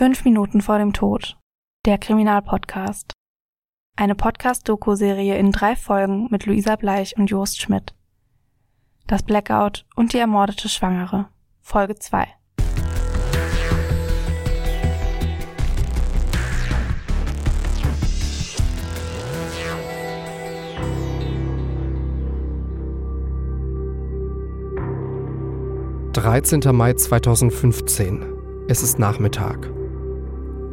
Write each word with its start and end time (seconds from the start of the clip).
Fünf 0.00 0.24
Minuten 0.24 0.62
vor 0.62 0.78
dem 0.78 0.94
Tod. 0.94 1.36
Der 1.84 1.98
Kriminalpodcast. 1.98 3.12
Eine 3.98 4.14
Podcast-Doku-Serie 4.14 5.36
in 5.36 5.52
drei 5.52 5.76
Folgen 5.76 6.26
mit 6.30 6.46
Luisa 6.46 6.76
Bleich 6.76 7.18
und 7.18 7.26
Jost 7.26 7.60
Schmidt. 7.60 7.92
Das 9.06 9.22
Blackout 9.22 9.84
und 9.96 10.14
die 10.14 10.16
ermordete 10.16 10.70
Schwangere. 10.70 11.28
Folge 11.60 11.96
2. 11.96 12.26
Dreizehnter 26.14 26.72
Mai 26.72 26.94
2015. 26.94 28.24
Es 28.66 28.82
ist 28.82 28.98
Nachmittag. 28.98 29.70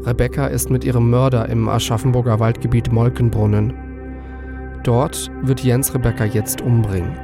Rebecca 0.07 0.47
ist 0.47 0.69
mit 0.69 0.85
ihrem 0.85 1.09
Mörder 1.09 1.49
im 1.49 1.67
Aschaffenburger 1.67 2.39
Waldgebiet 2.39 2.93
Molkenbrunnen. 2.93 3.73
Dort 4.83 5.29
wird 5.41 5.59
Jens 5.59 5.93
Rebecca 5.93 6.23
jetzt 6.23 6.61
umbringen. 6.61 7.19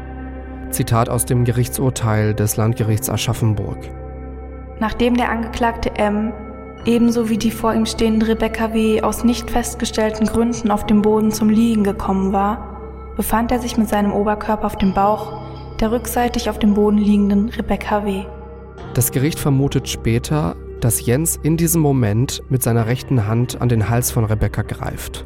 Zitat 0.69 1.07
aus 1.07 1.23
dem 1.23 1.45
Gerichtsurteil 1.45 2.33
des 2.33 2.57
Landgerichts 2.57 3.09
Aschaffenburg. 3.09 3.77
Nachdem 4.81 5.15
der 5.15 5.29
Angeklagte 5.29 5.95
M 5.95 6.33
ebenso 6.83 7.29
wie 7.29 7.37
die 7.37 7.51
vor 7.51 7.73
ihm 7.73 7.85
stehende 7.85 8.27
Rebecca 8.27 8.73
W. 8.73 9.01
aus 9.01 9.23
nicht 9.23 9.49
festgestellten 9.49 10.27
Gründen 10.27 10.69
auf 10.69 10.85
dem 10.85 11.01
Boden 11.01 11.31
zum 11.31 11.49
Liegen 11.49 11.85
gekommen 11.85 12.33
war, 12.33 12.81
befand 13.15 13.53
er 13.53 13.59
sich 13.59 13.77
mit 13.77 13.87
seinem 13.87 14.11
Oberkörper 14.11 14.65
auf 14.65 14.77
dem 14.77 14.93
Bauch 14.93 15.41
der 15.79 15.91
rückseitig 15.91 16.49
auf 16.49 16.59
dem 16.59 16.73
Boden 16.73 16.97
liegenden 16.97 17.47
Rebecca 17.47 18.05
W. 18.05 18.25
Das 18.93 19.11
Gericht 19.11 19.39
vermutet 19.39 19.87
später, 19.87 20.55
dass 20.79 21.05
Jens 21.05 21.39
in 21.43 21.57
diesem 21.57 21.81
Moment 21.81 22.43
mit 22.49 22.63
seiner 22.63 22.87
rechten 22.87 23.27
Hand 23.27 23.61
an 23.61 23.69
den 23.69 23.89
Hals 23.89 24.11
von 24.11 24.25
Rebecca 24.25 24.61
greift. 24.61 25.25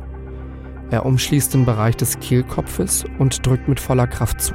Er 0.89 1.05
umschließt 1.05 1.53
den 1.53 1.65
Bereich 1.65 1.97
des 1.97 2.19
Kehlkopfes 2.19 3.05
und 3.19 3.45
drückt 3.45 3.67
mit 3.67 3.79
voller 3.79 4.07
Kraft 4.07 4.41
zu. 4.41 4.53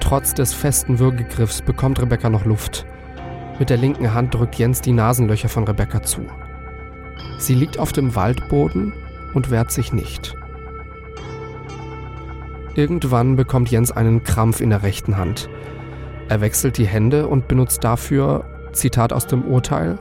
Trotz 0.00 0.34
des 0.34 0.52
festen 0.52 0.98
Würgegriffs 0.98 1.62
bekommt 1.62 2.02
Rebecca 2.02 2.28
noch 2.28 2.44
Luft. 2.44 2.84
Mit 3.58 3.70
der 3.70 3.78
linken 3.78 4.12
Hand 4.12 4.34
drückt 4.34 4.56
Jens 4.56 4.80
die 4.80 4.92
Nasenlöcher 4.92 5.48
von 5.48 5.64
Rebecca 5.64 6.02
zu. 6.02 6.22
Sie 7.38 7.54
liegt 7.54 7.78
auf 7.78 7.92
dem 7.92 8.14
Waldboden 8.14 8.92
und 9.34 9.50
wehrt 9.50 9.70
sich 9.70 9.92
nicht. 9.92 10.34
Irgendwann 12.74 13.36
bekommt 13.36 13.70
Jens 13.70 13.92
einen 13.92 14.22
Krampf 14.22 14.60
in 14.60 14.70
der 14.70 14.82
rechten 14.82 15.16
Hand. 15.16 15.48
Er 16.28 16.40
wechselt 16.40 16.78
die 16.78 16.86
Hände 16.86 17.26
und 17.26 17.48
benutzt 17.48 17.84
dafür 17.84 18.44
Zitat 18.72 19.12
aus 19.12 19.26
dem 19.26 19.44
Urteil. 19.46 19.98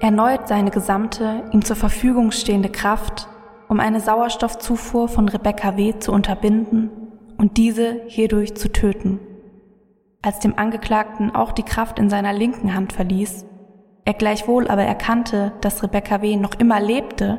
Erneut 0.00 0.48
seine 0.48 0.70
gesamte 0.70 1.44
ihm 1.52 1.64
zur 1.64 1.76
Verfügung 1.76 2.30
stehende 2.30 2.70
Kraft, 2.70 3.28
um 3.68 3.80
eine 3.80 4.00
Sauerstoffzufuhr 4.00 5.08
von 5.08 5.28
Rebecca 5.28 5.76
W. 5.76 5.98
zu 5.98 6.12
unterbinden 6.12 6.90
und 7.38 7.56
diese 7.56 8.02
hierdurch 8.06 8.54
zu 8.54 8.72
töten. 8.72 9.20
Als 10.22 10.38
dem 10.38 10.58
Angeklagten 10.58 11.34
auch 11.34 11.52
die 11.52 11.62
Kraft 11.62 11.98
in 11.98 12.10
seiner 12.10 12.32
linken 12.32 12.74
Hand 12.74 12.92
verließ, 12.92 13.46
er 14.04 14.14
gleichwohl 14.14 14.68
aber 14.68 14.82
erkannte, 14.82 15.52
dass 15.60 15.82
Rebecca 15.82 16.22
W. 16.22 16.36
noch 16.36 16.54
immer 16.54 16.80
lebte, 16.80 17.38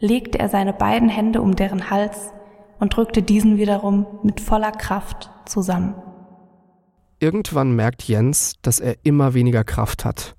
legte 0.00 0.38
er 0.38 0.48
seine 0.48 0.72
beiden 0.72 1.08
Hände 1.08 1.42
um 1.42 1.54
deren 1.54 1.90
Hals 1.90 2.32
und 2.80 2.96
drückte 2.96 3.22
diesen 3.22 3.58
wiederum 3.58 4.06
mit 4.22 4.40
voller 4.40 4.72
Kraft 4.72 5.30
zusammen. 5.44 5.94
Irgendwann 7.20 7.74
merkt 7.74 8.04
Jens, 8.04 8.54
dass 8.62 8.80
er 8.80 8.96
immer 9.04 9.34
weniger 9.34 9.64
Kraft 9.64 10.04
hat. 10.04 10.36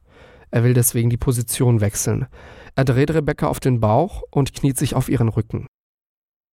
Er 0.51 0.63
will 0.63 0.73
deswegen 0.73 1.09
die 1.09 1.17
Position 1.17 1.81
wechseln. 1.81 2.27
Er 2.75 2.85
dreht 2.85 3.11
Rebecca 3.11 3.47
auf 3.47 3.59
den 3.59 3.79
Bauch 3.79 4.23
und 4.31 4.53
kniet 4.53 4.77
sich 4.77 4.95
auf 4.95 5.09
ihren 5.09 5.29
Rücken. 5.29 5.67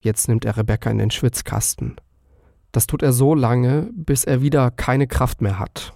Jetzt 0.03 0.29
nimmt 0.29 0.45
er 0.45 0.57
Rebecca 0.57 0.91
in 0.91 0.99
den 0.99 1.11
Schwitzkasten. 1.11 1.97
Das 2.73 2.87
tut 2.87 3.03
er 3.03 3.13
so 3.13 3.35
lange, 3.35 3.91
bis 3.95 4.25
er 4.25 4.43
wieder 4.43 4.71
keine 4.71 5.07
Kraft 5.07 5.41
mehr 5.41 5.59
hat. 5.59 5.95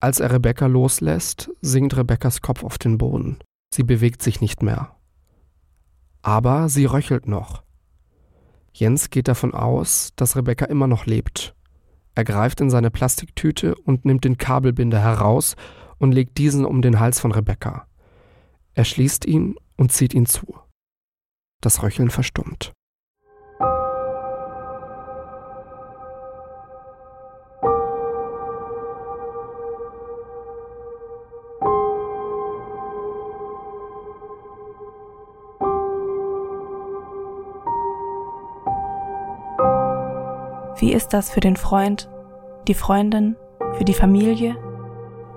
Als 0.00 0.20
er 0.20 0.32
Rebecca 0.32 0.66
loslässt, 0.66 1.50
sinkt 1.60 1.96
Rebeccas 1.96 2.42
Kopf 2.42 2.64
auf 2.64 2.78
den 2.78 2.98
Boden. 2.98 3.38
Sie 3.72 3.84
bewegt 3.84 4.22
sich 4.22 4.40
nicht 4.40 4.62
mehr. 4.62 4.96
Aber 6.22 6.68
sie 6.68 6.86
röchelt 6.86 7.26
noch. 7.28 7.62
Jens 8.72 9.10
geht 9.10 9.28
davon 9.28 9.54
aus, 9.54 10.12
dass 10.16 10.36
Rebecca 10.36 10.64
immer 10.64 10.86
noch 10.86 11.06
lebt. 11.06 11.54
Er 12.14 12.24
greift 12.24 12.60
in 12.60 12.70
seine 12.70 12.90
Plastiktüte 12.90 13.74
und 13.74 14.04
nimmt 14.04 14.24
den 14.24 14.38
Kabelbinder 14.38 15.00
heraus 15.00 15.56
und 15.98 16.12
legt 16.12 16.38
diesen 16.38 16.64
um 16.64 16.82
den 16.82 17.00
Hals 17.00 17.20
von 17.20 17.32
Rebecca. 17.32 17.86
Er 18.74 18.84
schließt 18.84 19.24
ihn 19.24 19.56
und 19.76 19.92
zieht 19.92 20.14
ihn 20.14 20.26
zu. 20.26 20.58
Das 21.60 21.82
Röcheln 21.82 22.10
verstummt. 22.10 22.72
Ist 40.94 41.12
das 41.12 41.28
für 41.28 41.40
den 41.40 41.56
Freund, 41.56 42.08
die 42.68 42.74
Freundin, 42.74 43.34
für 43.72 43.84
die 43.84 43.94
Familie, 43.94 44.56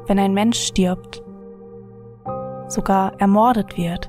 wenn 0.06 0.20
ein 0.20 0.36
Mensch 0.36 0.60
stirbt, 0.60 1.24
sogar 2.68 3.20
ermordet 3.20 3.76
wird? 3.76 4.08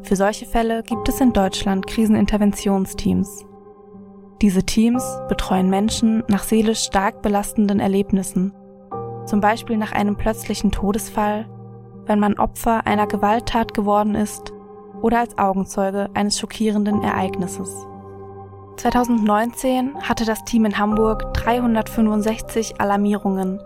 Für 0.00 0.16
solche 0.16 0.46
Fälle 0.46 0.82
gibt 0.82 1.10
es 1.10 1.20
in 1.20 1.34
Deutschland 1.34 1.86
Kriseninterventionsteams. 1.86 3.44
Diese 4.40 4.62
Teams 4.62 5.04
betreuen 5.28 5.68
Menschen 5.68 6.24
nach 6.28 6.44
seelisch 6.44 6.84
stark 6.84 7.20
belastenden 7.20 7.78
Erlebnissen, 7.78 8.54
zum 9.26 9.42
Beispiel 9.42 9.76
nach 9.76 9.92
einem 9.92 10.16
plötzlichen 10.16 10.70
Todesfall, 10.70 11.46
wenn 12.06 12.18
man 12.18 12.38
Opfer 12.38 12.86
einer 12.86 13.06
Gewalttat 13.06 13.74
geworden 13.74 14.14
ist 14.14 14.54
oder 15.02 15.18
als 15.18 15.36
Augenzeuge 15.36 16.08
eines 16.14 16.38
schockierenden 16.38 17.02
Ereignisses. 17.02 17.86
2019 18.76 19.94
hatte 20.02 20.24
das 20.24 20.44
Team 20.44 20.64
in 20.64 20.78
Hamburg 20.78 21.34
365 21.34 22.80
Alarmierungen 22.80 23.60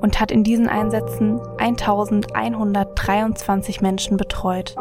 und 0.00 0.20
hat 0.20 0.30
in 0.30 0.44
diesen 0.44 0.68
Einsätzen 0.68 1.40
1123 1.58 3.80
Menschen 3.80 4.16
betreut. 4.16 4.76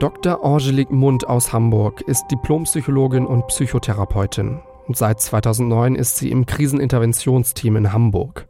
Dr. 0.00 0.44
Angelique 0.44 0.92
Mund 0.92 1.28
aus 1.28 1.52
Hamburg 1.52 2.00
ist 2.02 2.24
Diplompsychologin 2.30 3.26
und 3.26 3.46
Psychotherapeutin. 3.48 4.60
Seit 4.92 5.20
2009 5.20 5.94
ist 5.94 6.16
sie 6.16 6.30
im 6.30 6.46
Kriseninterventionsteam 6.46 7.76
in 7.76 7.92
Hamburg. 7.92 8.48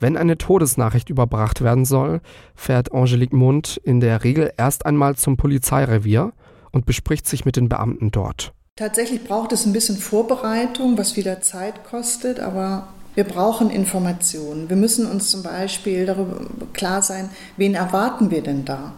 Wenn 0.00 0.16
eine 0.16 0.38
Todesnachricht 0.38 1.10
überbracht 1.10 1.62
werden 1.62 1.84
soll, 1.84 2.20
fährt 2.54 2.92
Angelique 2.92 3.36
Mund 3.36 3.80
in 3.84 4.00
der 4.00 4.24
Regel 4.24 4.52
erst 4.56 4.86
einmal 4.86 5.14
zum 5.14 5.36
Polizeirevier 5.36 6.32
und 6.72 6.86
bespricht 6.86 7.26
sich 7.26 7.44
mit 7.44 7.56
den 7.56 7.68
Beamten 7.68 8.10
dort. 8.10 8.52
Tatsächlich 8.76 9.22
braucht 9.24 9.52
es 9.52 9.66
ein 9.66 9.74
bisschen 9.74 9.98
Vorbereitung, 9.98 10.96
was 10.96 11.14
wieder 11.16 11.42
Zeit 11.42 11.84
kostet, 11.84 12.40
aber 12.40 12.88
wir 13.14 13.24
brauchen 13.24 13.68
Informationen. 13.68 14.70
Wir 14.70 14.76
müssen 14.76 15.04
uns 15.04 15.30
zum 15.30 15.42
Beispiel 15.42 16.06
darüber 16.06 16.46
klar 16.72 17.02
sein, 17.02 17.28
wen 17.58 17.74
erwarten 17.74 18.30
wir 18.30 18.40
denn 18.40 18.64
da? 18.64 18.94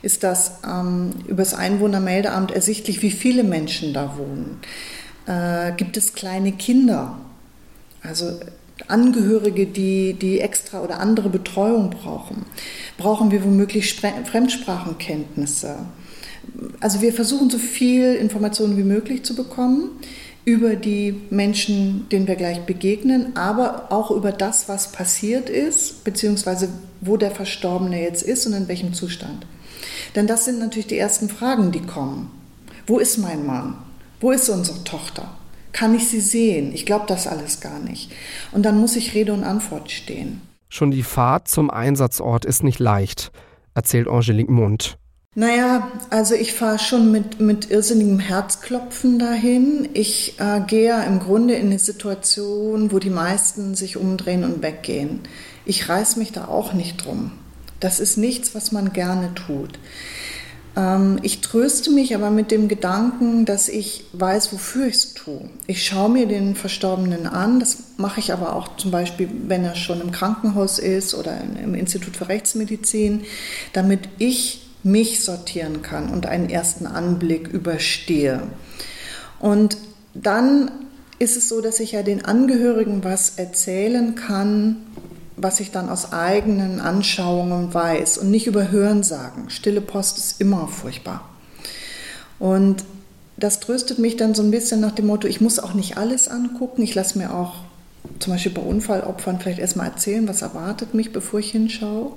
Ist 0.00 0.22
das 0.22 0.60
ähm, 0.66 1.10
über 1.26 1.42
das 1.42 1.52
Einwohnermeldeamt 1.52 2.52
ersichtlich, 2.52 3.02
wie 3.02 3.10
viele 3.10 3.44
Menschen 3.44 3.92
da 3.92 4.16
wohnen? 4.16 4.60
Äh, 5.26 5.72
gibt 5.76 5.98
es 5.98 6.14
kleine 6.14 6.52
Kinder? 6.52 7.18
Also 8.02 8.40
Angehörige, 8.86 9.66
die, 9.66 10.14
die 10.14 10.40
extra 10.40 10.80
oder 10.80 11.00
andere 11.00 11.28
Betreuung 11.28 11.90
brauchen? 11.90 12.46
Brauchen 12.96 13.30
wir 13.30 13.44
womöglich 13.44 13.94
Fremdsprachenkenntnisse? 13.94 15.76
Also 16.80 17.00
wir 17.00 17.12
versuchen 17.12 17.50
so 17.50 17.58
viel 17.58 18.14
Informationen 18.14 18.76
wie 18.76 18.84
möglich 18.84 19.22
zu 19.24 19.34
bekommen 19.34 19.90
über 20.44 20.76
die 20.76 21.14
Menschen, 21.30 22.08
denen 22.08 22.26
wir 22.26 22.36
gleich 22.36 22.60
begegnen, 22.60 23.36
aber 23.36 23.92
auch 23.92 24.10
über 24.10 24.32
das, 24.32 24.68
was 24.68 24.92
passiert 24.92 25.50
ist, 25.50 26.04
beziehungsweise 26.04 26.70
wo 27.00 27.16
der 27.16 27.30
Verstorbene 27.30 28.00
jetzt 28.02 28.22
ist 28.22 28.46
und 28.46 28.54
in 28.54 28.66
welchem 28.66 28.94
Zustand. 28.94 29.46
Denn 30.14 30.26
das 30.26 30.46
sind 30.46 30.58
natürlich 30.58 30.86
die 30.86 30.98
ersten 30.98 31.28
Fragen, 31.28 31.70
die 31.70 31.82
kommen. 31.82 32.30
Wo 32.86 32.98
ist 32.98 33.18
mein 33.18 33.44
Mann? 33.44 33.76
Wo 34.20 34.30
ist 34.30 34.48
unsere 34.48 34.82
Tochter? 34.84 35.36
Kann 35.72 35.94
ich 35.94 36.08
sie 36.08 36.20
sehen? 36.20 36.72
Ich 36.72 36.86
glaube 36.86 37.04
das 37.06 37.26
alles 37.26 37.60
gar 37.60 37.78
nicht. 37.78 38.10
Und 38.52 38.62
dann 38.64 38.80
muss 38.80 38.96
ich 38.96 39.14
Rede 39.14 39.34
und 39.34 39.44
Antwort 39.44 39.90
stehen. 39.90 40.40
Schon 40.70 40.90
die 40.90 41.02
Fahrt 41.02 41.48
zum 41.48 41.70
Einsatzort 41.70 42.44
ist 42.44 42.62
nicht 42.62 42.78
leicht, 42.78 43.32
erzählt 43.74 44.08
Angelique 44.08 44.50
Mund. 44.50 44.98
Naja, 45.34 45.92
also 46.10 46.34
ich 46.34 46.54
fahre 46.54 46.78
schon 46.78 47.12
mit, 47.12 47.38
mit 47.38 47.70
irrsinnigem 47.70 48.18
Herzklopfen 48.18 49.18
dahin. 49.18 49.88
Ich 49.94 50.38
äh, 50.40 50.60
gehe 50.66 50.88
ja 50.88 51.02
im 51.02 51.20
Grunde 51.20 51.54
in 51.54 51.66
eine 51.66 51.78
Situation, 51.78 52.90
wo 52.90 52.98
die 52.98 53.10
meisten 53.10 53.74
sich 53.74 53.96
umdrehen 53.96 54.42
und 54.42 54.62
weggehen. 54.62 55.20
Ich 55.64 55.88
reiß 55.88 56.16
mich 56.16 56.32
da 56.32 56.48
auch 56.48 56.72
nicht 56.72 57.04
drum, 57.04 57.32
Das 57.78 58.00
ist 58.00 58.16
nichts, 58.16 58.54
was 58.54 58.72
man 58.72 58.92
gerne 58.92 59.34
tut. 59.34 59.78
Ähm, 60.76 61.18
ich 61.22 61.40
tröste 61.40 61.90
mich 61.90 62.14
aber 62.14 62.30
mit 62.30 62.50
dem 62.50 62.66
Gedanken, 62.66 63.44
dass 63.44 63.68
ich 63.68 64.06
weiß, 64.14 64.52
wofür 64.52 64.86
ich 64.86 64.94
es 64.94 65.14
tue. 65.14 65.50
Ich 65.66 65.84
schaue 65.86 66.08
mir 66.08 66.26
den 66.26 66.56
Verstorbenen 66.56 67.26
an, 67.26 67.60
das 67.60 67.76
mache 67.96 68.18
ich 68.20 68.32
aber 68.32 68.56
auch 68.56 68.76
zum 68.76 68.90
Beispiel, 68.90 69.28
wenn 69.46 69.64
er 69.64 69.76
schon 69.76 70.00
im 70.00 70.10
Krankenhaus 70.10 70.78
ist 70.78 71.14
oder 71.14 71.38
im 71.62 71.74
Institut 71.74 72.16
für 72.16 72.28
Rechtsmedizin, 72.28 73.24
damit 73.72 74.08
ich 74.18 74.67
mich 74.82 75.24
sortieren 75.24 75.82
kann 75.82 76.10
und 76.10 76.26
einen 76.26 76.48
ersten 76.48 76.86
Anblick 76.86 77.48
überstehe. 77.48 78.42
Und 79.40 79.76
dann 80.14 80.70
ist 81.18 81.36
es 81.36 81.48
so, 81.48 81.60
dass 81.60 81.80
ich 81.80 81.92
ja 81.92 82.02
den 82.02 82.24
Angehörigen 82.24 83.02
was 83.04 83.38
erzählen 83.38 84.14
kann, 84.14 84.76
was 85.36 85.60
ich 85.60 85.70
dann 85.70 85.88
aus 85.88 86.12
eigenen 86.12 86.80
Anschauungen 86.80 87.72
weiß 87.72 88.18
und 88.18 88.30
nicht 88.30 88.46
über 88.46 88.70
Hörensagen. 88.70 89.50
Stille 89.50 89.80
Post 89.80 90.18
ist 90.18 90.40
immer 90.40 90.68
furchtbar. 90.68 91.28
Und 92.38 92.84
das 93.36 93.60
tröstet 93.60 93.98
mich 93.98 94.16
dann 94.16 94.34
so 94.34 94.42
ein 94.42 94.50
bisschen 94.50 94.80
nach 94.80 94.92
dem 94.92 95.06
Motto, 95.06 95.28
ich 95.28 95.40
muss 95.40 95.58
auch 95.58 95.74
nicht 95.74 95.96
alles 95.96 96.28
angucken. 96.28 96.82
Ich 96.82 96.94
lasse 96.94 97.18
mir 97.18 97.32
auch 97.34 97.54
zum 98.18 98.32
Beispiel 98.32 98.52
bei 98.52 98.62
Unfallopfern 98.62 99.38
vielleicht 99.40 99.60
erstmal 99.60 99.88
erzählen, 99.88 100.26
was 100.26 100.42
erwartet 100.42 100.94
mich, 100.94 101.12
bevor 101.12 101.40
ich 101.40 101.50
hinschaue. 101.50 102.12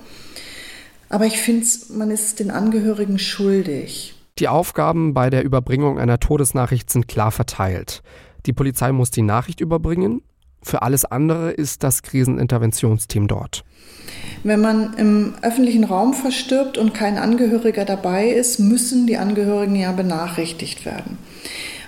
Aber 1.11 1.25
ich 1.25 1.39
finde, 1.39 1.67
man 1.89 2.09
ist 2.09 2.39
den 2.39 2.51
Angehörigen 2.51 3.19
schuldig. 3.19 4.15
Die 4.39 4.47
Aufgaben 4.47 5.13
bei 5.13 5.29
der 5.29 5.43
Überbringung 5.43 5.99
einer 5.99 6.21
Todesnachricht 6.21 6.89
sind 6.89 7.09
klar 7.09 7.31
verteilt. 7.31 8.01
Die 8.45 8.53
Polizei 8.53 8.93
muss 8.93 9.11
die 9.11 9.21
Nachricht 9.21 9.59
überbringen, 9.59 10.21
für 10.63 10.83
alles 10.83 11.03
andere 11.05 11.51
ist 11.51 11.83
das 11.83 12.01
Kriseninterventionsteam 12.03 13.27
dort. 13.27 13.65
Wenn 14.43 14.61
man 14.61 14.93
im 14.93 15.33
öffentlichen 15.41 15.83
Raum 15.83 16.13
verstirbt 16.13 16.77
und 16.77 16.93
kein 16.93 17.17
Angehöriger 17.17 17.83
dabei 17.83 18.29
ist, 18.29 18.59
müssen 18.59 19.05
die 19.05 19.17
Angehörigen 19.17 19.75
ja 19.75 19.91
benachrichtigt 19.91 20.85
werden. 20.85 21.17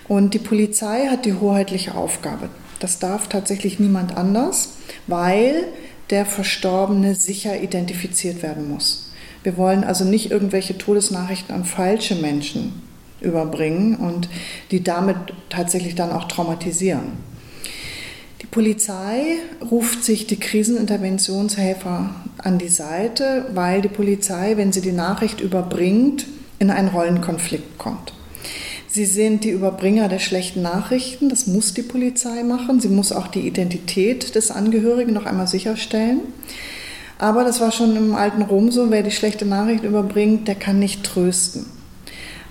Und 0.08 0.34
die 0.34 0.40
Polizei 0.40 1.08
hat 1.08 1.26
die 1.26 1.36
hoheitliche 1.36 1.96
Aufgabe. 1.96 2.50
Das 2.80 3.00
darf 3.00 3.30
tatsächlich 3.30 3.80
niemand 3.80 4.18
anders, 4.18 4.74
weil 5.08 5.64
der 6.10 6.26
Verstorbene 6.26 7.16
sicher 7.16 7.62
identifiziert 7.62 8.44
werden 8.44 8.70
muss. 8.70 9.03
Wir 9.44 9.58
wollen 9.58 9.84
also 9.84 10.06
nicht 10.06 10.32
irgendwelche 10.32 10.78
Todesnachrichten 10.78 11.54
an 11.54 11.66
falsche 11.66 12.16
Menschen 12.16 12.82
überbringen 13.22 13.96
und 13.96 14.30
die 14.72 14.84
damit 14.84 15.18
tatsächlich 15.50 15.96
dann 15.96 16.12
auch 16.12 16.26
traumatisieren. 16.26 17.34
Polizei 18.54 19.40
ruft 19.72 20.04
sich 20.04 20.28
die 20.28 20.40
Kriseninterventionshelfer 20.40 22.14
an 22.38 22.60
die 22.60 22.68
Seite, 22.68 23.48
weil 23.56 23.82
die 23.82 23.88
Polizei, 23.88 24.58
wenn 24.58 24.72
sie 24.72 24.82
die 24.82 24.92
Nachricht 24.92 25.42
überbringt, 25.42 26.28
in 26.60 26.70
einen 26.70 26.90
Rollenkonflikt 26.90 27.80
kommt. 27.80 28.14
Sie 28.88 29.06
sind 29.06 29.44
die 29.44 29.50
Überbringer 29.50 30.08
der 30.08 30.20
schlechten 30.20 30.62
Nachrichten, 30.62 31.30
das 31.30 31.48
muss 31.48 31.74
die 31.74 31.82
Polizei 31.82 32.44
machen. 32.44 32.80
Sie 32.80 32.90
muss 32.90 33.12
auch 33.12 33.26
die 33.26 33.48
Identität 33.48 34.36
des 34.36 34.52
Angehörigen 34.52 35.14
noch 35.14 35.26
einmal 35.26 35.48
sicherstellen. 35.48 36.20
Aber 37.18 37.44
das 37.44 37.62
war 37.62 37.72
schon 37.72 37.96
im 37.96 38.16
alten 38.16 38.42
Rom 38.42 38.72
so, 38.72 38.90
wer 38.90 39.04
die 39.04 39.12
schlechte 39.12 39.46
Nachricht 39.46 39.84
überbringt, 39.84 40.48
der 40.48 40.56
kann 40.56 40.80
nicht 40.80 41.04
trösten. 41.04 41.66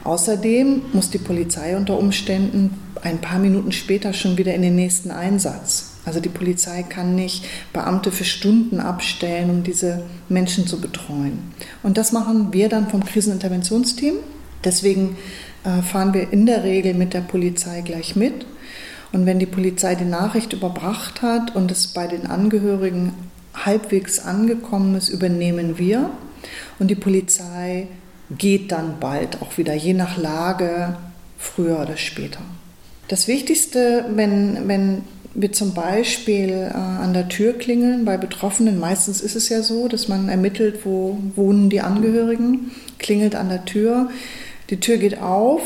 Außerdem 0.05 0.83
muss 0.93 1.11
die 1.11 1.19
Polizei 1.19 1.77
unter 1.77 1.99
Umständen 1.99 2.79
ein 3.03 3.21
paar 3.21 3.39
Minuten 3.39 3.73
später 3.73 4.13
schon 4.13 4.37
wieder 4.39 4.55
in 4.55 4.63
den 4.63 4.75
nächsten 4.75 5.11
Einsatz. 5.11 5.91
Also 6.05 6.19
die 6.19 6.29
Polizei 6.29 6.83
kann 6.83 7.15
nicht 7.15 7.45
Beamte 7.73 8.11
für 8.11 8.25
Stunden 8.25 8.81
abstellen, 8.81 9.51
um 9.51 9.63
diese 9.63 10.03
Menschen 10.29 10.67
zu 10.67 10.81
betreuen. 10.81 11.39
Und 11.83 11.97
das 11.97 12.11
machen 12.11 12.53
wir 12.53 12.69
dann 12.69 12.89
vom 12.89 13.05
Kriseninterventionsteam. 13.05 14.15
Deswegen 14.65 15.17
äh, 15.65 15.83
fahren 15.83 16.15
wir 16.15 16.33
in 16.33 16.47
der 16.47 16.65
Regel 16.65 16.95
mit 16.95 17.15
der 17.15 17.21
Polizei 17.21 17.83
gleich 17.83 18.17
mit. 18.17 18.47
Und 19.13 19.27
wenn 19.27 19.39
die 19.39 19.47
Polizei 19.47 19.95
die 19.95 20.05
Nachricht 20.05 20.53
überbracht 20.53 21.23
hat 21.23 21.55
und 21.55 21.71
es 21.71 21.89
bei 21.89 22.07
den 22.07 22.27
Angehörigen 22.27 23.13
halbwegs 23.55 24.19
angekommen 24.21 24.95
ist, 24.95 25.09
übernehmen 25.09 25.79
wir. 25.79 26.11
Und 26.79 26.89
die 26.89 26.95
Polizei 26.97 27.89
geht 28.31 28.73
dann 28.73 28.99
bald 28.99 29.43
auch 29.43 29.59
wieder, 29.59 29.75
je 29.75 29.95
nach 29.95 30.17
Lage, 30.17 30.97
früher 31.39 31.81
oder 31.81 31.97
später. 31.97 32.41
Das 33.09 33.29
Wichtigste, 33.29 34.07
wenn, 34.15 34.69
wenn 34.69 35.03
wir 35.35 35.53
zum 35.53 35.75
Beispiel 35.75 36.71
äh, 36.71 36.77
an 36.77 37.15
der 37.15 37.29
Tür 37.29 37.55
klingeln 37.55 38.05
bei 38.05 38.17
Betroffenen. 38.17 38.79
Meistens 38.79 39.21
ist 39.21 39.37
es 39.37 39.49
ja 39.49 39.63
so, 39.63 39.89
dass 39.89 40.09
man 40.09 40.29
ermittelt, 40.29 40.85
wo 40.85 41.19
wohnen 41.37 41.71
die 41.71 41.81
Angehörigen, 41.81 42.71
klingelt 42.99 43.35
an 43.35 43.49
der 43.49 43.65
Tür, 43.65 44.11
die 44.71 44.81
Tür 44.81 44.99
geht 44.99 45.21
auf, 45.21 45.63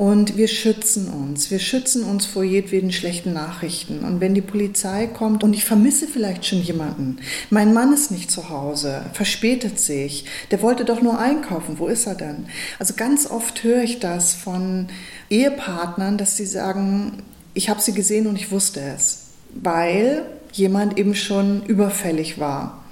Und 0.00 0.38
wir 0.38 0.48
schützen 0.48 1.08
uns. 1.08 1.50
Wir 1.50 1.58
schützen 1.58 2.04
uns 2.04 2.24
vor 2.24 2.42
jedweden 2.42 2.90
schlechten 2.90 3.34
Nachrichten. 3.34 4.02
Und 4.02 4.22
wenn 4.22 4.32
die 4.32 4.40
Polizei 4.40 5.06
kommt 5.06 5.44
und 5.44 5.52
ich 5.52 5.66
vermisse 5.66 6.08
vielleicht 6.08 6.46
schon 6.46 6.62
jemanden, 6.62 7.18
mein 7.50 7.74
Mann 7.74 7.92
ist 7.92 8.10
nicht 8.10 8.30
zu 8.30 8.48
Hause, 8.48 9.04
verspätet 9.12 9.78
sich, 9.78 10.24
der 10.50 10.62
wollte 10.62 10.86
doch 10.86 11.02
nur 11.02 11.18
einkaufen, 11.18 11.78
wo 11.78 11.86
ist 11.86 12.06
er 12.06 12.14
denn? 12.14 12.46
Also 12.78 12.94
ganz 12.96 13.26
oft 13.26 13.62
höre 13.62 13.82
ich 13.82 13.98
das 13.98 14.32
von 14.32 14.88
Ehepartnern, 15.28 16.16
dass 16.16 16.38
sie 16.38 16.46
sagen, 16.46 17.22
ich 17.52 17.68
habe 17.68 17.82
sie 17.82 17.92
gesehen 17.92 18.26
und 18.26 18.36
ich 18.36 18.50
wusste 18.50 18.80
es, 18.80 19.24
weil 19.52 20.22
jemand 20.54 20.98
eben 20.98 21.14
schon 21.14 21.62
überfällig 21.66 22.38
war. 22.38 22.82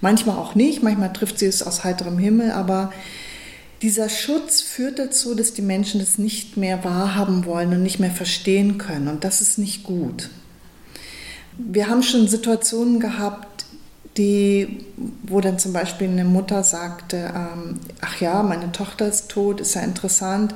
Manchmal 0.00 0.36
auch 0.36 0.54
nicht, 0.54 0.84
manchmal 0.84 1.12
trifft 1.12 1.40
sie 1.40 1.46
es 1.46 1.64
aus 1.64 1.82
heiterem 1.82 2.18
Himmel, 2.18 2.52
aber 2.52 2.92
dieser 3.84 4.08
Schutz 4.08 4.62
führt 4.62 4.98
dazu, 4.98 5.34
dass 5.34 5.52
die 5.52 5.60
Menschen 5.60 6.00
das 6.00 6.16
nicht 6.16 6.56
mehr 6.56 6.84
wahrhaben 6.84 7.44
wollen 7.44 7.70
und 7.74 7.82
nicht 7.82 8.00
mehr 8.00 8.10
verstehen 8.10 8.78
können. 8.78 9.08
Und 9.08 9.24
das 9.24 9.42
ist 9.42 9.58
nicht 9.58 9.84
gut. 9.84 10.30
Wir 11.58 11.88
haben 11.88 12.02
schon 12.02 12.26
Situationen 12.26 12.98
gehabt, 12.98 13.66
die, 14.16 14.86
wo 15.22 15.42
dann 15.42 15.58
zum 15.58 15.74
Beispiel 15.74 16.08
eine 16.08 16.24
Mutter 16.24 16.64
sagte, 16.64 17.30
ähm, 17.36 17.78
ach 18.00 18.22
ja, 18.22 18.42
meine 18.42 18.72
Tochter 18.72 19.06
ist 19.06 19.28
tot, 19.28 19.60
ist 19.60 19.74
ja 19.74 19.82
interessant, 19.82 20.54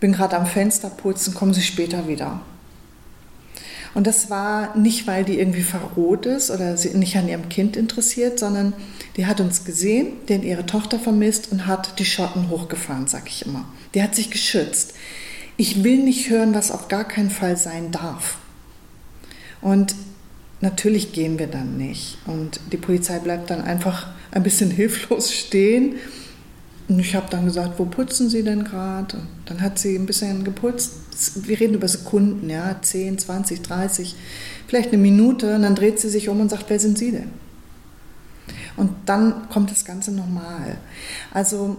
bin 0.00 0.12
gerade 0.12 0.38
am 0.38 0.46
Fenster 0.46 0.88
putzen, 0.88 1.34
kommen 1.34 1.52
Sie 1.52 1.60
später 1.60 2.08
wieder. 2.08 2.40
Und 3.94 4.06
das 4.06 4.30
war 4.30 4.76
nicht, 4.76 5.06
weil 5.06 5.24
die 5.24 5.38
irgendwie 5.38 5.62
verroht 5.62 6.24
ist 6.26 6.50
oder 6.50 6.76
sie 6.76 6.90
nicht 6.94 7.16
an 7.16 7.28
ihrem 7.28 7.48
Kind 7.48 7.76
interessiert, 7.76 8.38
sondern 8.38 8.72
die 9.16 9.26
hat 9.26 9.40
uns 9.40 9.64
gesehen, 9.64 10.14
hat 10.30 10.42
ihre 10.44 10.64
Tochter 10.64 10.98
vermisst 10.98 11.52
und 11.52 11.66
hat 11.66 11.98
die 11.98 12.04
Schotten 12.04 12.48
hochgefahren, 12.48 13.06
sag 13.06 13.28
ich 13.28 13.44
immer. 13.44 13.66
Die 13.94 14.02
hat 14.02 14.14
sich 14.14 14.30
geschützt. 14.30 14.94
Ich 15.58 15.84
will 15.84 15.98
nicht 15.98 16.30
hören, 16.30 16.54
was 16.54 16.70
auf 16.70 16.88
gar 16.88 17.04
keinen 17.04 17.30
Fall 17.30 17.56
sein 17.58 17.90
darf. 17.90 18.38
Und 19.60 19.94
natürlich 20.62 21.12
gehen 21.12 21.38
wir 21.38 21.46
dann 21.46 21.76
nicht. 21.76 22.16
Und 22.26 22.60
die 22.72 22.78
Polizei 22.78 23.18
bleibt 23.18 23.50
dann 23.50 23.60
einfach 23.60 24.08
ein 24.30 24.42
bisschen 24.42 24.70
hilflos 24.72 25.32
stehen. 25.32 25.96
Und 26.88 26.98
ich 26.98 27.14
habe 27.14 27.26
dann 27.30 27.44
gesagt, 27.44 27.78
wo 27.78 27.84
putzen 27.84 28.28
Sie 28.28 28.42
denn 28.42 28.64
gerade? 28.64 29.18
Dann 29.46 29.60
hat 29.60 29.78
sie 29.78 29.96
ein 29.96 30.06
bisschen 30.06 30.44
geputzt. 30.44 30.92
Wir 31.36 31.58
reden 31.60 31.74
über 31.74 31.88
Sekunden, 31.88 32.50
ja, 32.50 32.76
10, 32.80 33.18
20, 33.18 33.62
30, 33.62 34.14
vielleicht 34.66 34.88
eine 34.88 34.98
Minute. 34.98 35.54
Und 35.54 35.62
dann 35.62 35.74
dreht 35.74 36.00
sie 36.00 36.08
sich 36.08 36.28
um 36.28 36.40
und 36.40 36.50
sagt, 36.50 36.64
wer 36.68 36.80
sind 36.80 36.98
Sie 36.98 37.12
denn? 37.12 37.30
Und 38.76 38.90
dann 39.06 39.48
kommt 39.48 39.70
das 39.70 39.84
Ganze 39.84 40.12
normal. 40.12 40.78
Also 41.32 41.76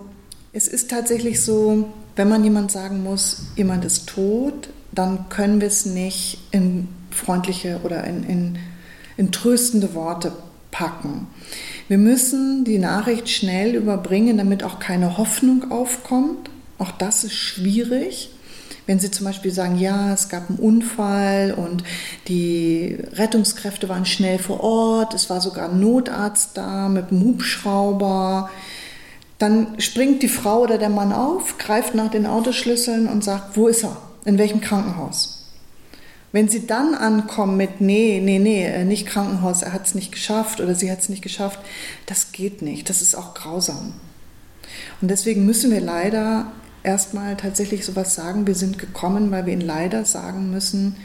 es 0.52 0.68
ist 0.68 0.90
tatsächlich 0.90 1.42
so, 1.42 1.90
wenn 2.16 2.30
man 2.30 2.44
jemand 2.44 2.72
sagen 2.72 3.04
muss, 3.04 3.48
jemand 3.56 3.86
ist 3.86 4.08
tot, 4.08 4.70
dann 4.92 5.30
können 5.30 5.60
wir 5.60 5.68
es 5.68 5.86
nicht 5.86 6.40
in 6.52 6.88
freundliche 7.10 7.80
oder 7.84 8.04
in, 8.04 8.24
in, 8.24 8.60
in 9.18 9.32
tröstende 9.32 9.96
Worte 9.96 10.32
packen. 10.72 11.28
Wir 11.88 11.98
müssen 11.98 12.63
die 12.63 12.80
Nachricht 12.80 13.30
schnell 13.30 13.75
überbringen, 13.75 14.38
damit 14.38 14.63
auch 14.63 14.80
keine 14.80 15.18
Hoffnung 15.18 15.72
aufkommt. 15.72 16.50
Auch 16.78 16.92
das 16.92 17.24
ist 17.24 17.34
schwierig. 17.34 18.30
Wenn 18.86 19.00
Sie 19.00 19.12
zum 19.12 19.25
Beispiel 19.25 19.52
sagen, 19.52 19.78
ja, 19.78 20.13
es 20.13 20.28
gab 20.28 20.50
einen 20.50 20.60
Unfall 20.60 21.54
und 21.54 21.84
die 22.28 22.98
Rettungskräfte 23.13 23.88
waren 23.88 24.06
schnell 24.06 24.40
vor 24.40 24.62
Ort, 24.62 25.13
es 25.13 25.30
war 25.30 25.40
sogar 25.40 25.70
ein 25.70 25.80
Notarzt 25.80 26.58
da 26.58 26.90
mit 26.90 27.10
einem 27.10 27.24
Hubschrauber, 27.24 28.50
dann 29.40 29.80
springt 29.80 30.22
die 30.22 30.28
Frau 30.28 30.62
oder 30.62 30.78
der 30.78 30.90
Mann 30.90 31.13
auf, 31.13 31.58
greift 31.58 31.96
nach 31.96 32.12
den 32.12 32.25
Autoschlüsseln 32.25 33.08
und 33.08 33.24
sagt, 33.24 33.56
wo 33.56 33.68
ist 33.68 33.84
er? 33.84 33.98
In 34.25 34.38
welchem 34.38 34.62
Krankenhaus? 34.62 35.33
Wenn 36.34 36.50
sie 36.50 36.66
dann 36.66 36.96
ankommen 36.96 37.58
mit, 37.58 37.80
nee, 37.80 38.20
nee, 38.22 38.40
nee, 38.40 38.66
äh, 38.66 38.84
nicht 38.86 39.06
Krankenhaus, 39.06 39.62
er 39.62 39.72
hat 39.72 39.86
es 39.86 39.94
nicht 39.94 40.12
geschafft 40.12 40.60
oder 40.60 40.74
sie 40.74 40.92
hat 40.92 41.00
es 41.00 41.08
nicht 41.08 41.22
geschafft, 41.22 41.60
das 42.08 42.32
geht 42.32 42.63
nicht. 42.63 42.90
Das 42.90 43.04
ist 43.04 43.16
auch 43.16 43.36
grausam. 43.36 43.94
Und 45.00 45.12
deswegen 45.12 45.46
müssen 45.46 45.70
wir 45.70 45.80
leider 45.80 46.52
erstmal 46.82 47.38
tatsächlich 47.38 47.86
sowas 47.86 48.16
sagen, 48.16 48.48
wir 48.48 48.56
sind 48.56 48.80
gekommen, 48.80 49.30
weil 49.30 49.46
wir 49.46 49.54
ihnen 49.54 49.62
leider 49.62 50.06
sagen 50.06 50.50
müssen, 50.50 50.96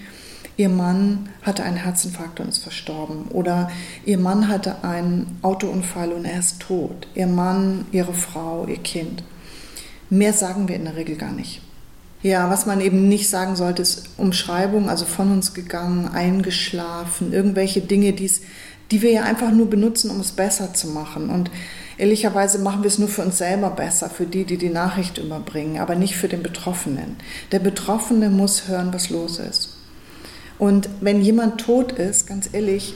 ihr 0.56 0.70
Mann 0.70 1.28
hatte 1.42 1.62
einen 1.62 1.76
Herzinfarkt 1.76 2.40
und 2.40 2.49
ist 2.49 2.62
verstorben 2.62 3.28
oder 3.28 3.70
ihr 4.06 4.18
Mann 4.18 4.49
hatte 4.49 4.82
einen 4.82 5.38
Autounfall 5.42 6.12
und 6.12 6.25
er 6.25 6.38
ist 6.38 6.61
tot, 6.61 7.06
ihr 7.14 7.26
Mann, 7.26 7.85
ihre 7.92 8.14
Frau, 8.14 8.66
ihr 8.66 8.78
Kind. 8.78 9.23
Mehr 10.08 10.32
sagen 10.32 10.68
wir 10.68 10.76
in 10.76 10.85
der 10.85 10.97
Regel 10.97 11.16
gar 11.16 11.32
nicht. 11.32 11.61
Ja, 12.22 12.50
was 12.50 12.66
man 12.66 12.80
eben 12.80 13.08
nicht 13.08 13.28
sagen 13.28 13.54
sollte, 13.54 13.82
ist 13.82 14.08
Umschreibung, 14.16 14.88
also 14.88 15.04
von 15.04 15.30
uns 15.30 15.54
gegangen, 15.54 16.08
eingeschlafen, 16.08 17.32
irgendwelche 17.32 17.80
Dinge, 17.80 18.12
die's, 18.12 18.40
die 18.90 19.02
wir 19.02 19.12
ja 19.12 19.22
einfach 19.22 19.52
nur 19.52 19.70
benutzen, 19.70 20.10
um 20.10 20.18
es 20.20 20.32
besser 20.32 20.75
zu 20.75 20.88
machen. 20.88 21.30
Und 21.30 21.50
Ehrlicherweise 21.98 22.60
machen 22.60 22.84
wir 22.84 22.88
es 22.88 23.00
nur 23.00 23.08
für 23.08 23.22
uns 23.22 23.38
selber 23.38 23.70
besser, 23.70 24.08
für 24.08 24.25
die, 24.25 24.44
die 24.44 24.56
die 24.56 24.70
Nachricht 24.70 25.18
überbringen, 25.18 25.80
aber 25.80 25.96
nicht 25.96 26.16
für 26.16 26.28
den 26.28 26.44
Betroffenen. 26.44 27.16
Der 27.50 27.58
Betroffene 27.58 28.30
muss 28.30 28.68
hören, 28.68 28.94
was 28.94 29.10
los 29.10 29.40
ist. 29.40 29.76
Und 30.58 30.88
wenn 31.00 31.20
jemand 31.20 31.60
tot 31.60 31.90
ist, 31.92 32.28
ganz 32.28 32.48
ehrlich, 32.52 32.94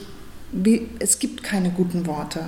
wie, 0.53 0.87
es 0.99 1.19
gibt 1.19 1.43
keine 1.43 1.69
guten 1.69 2.07
Worte. 2.07 2.45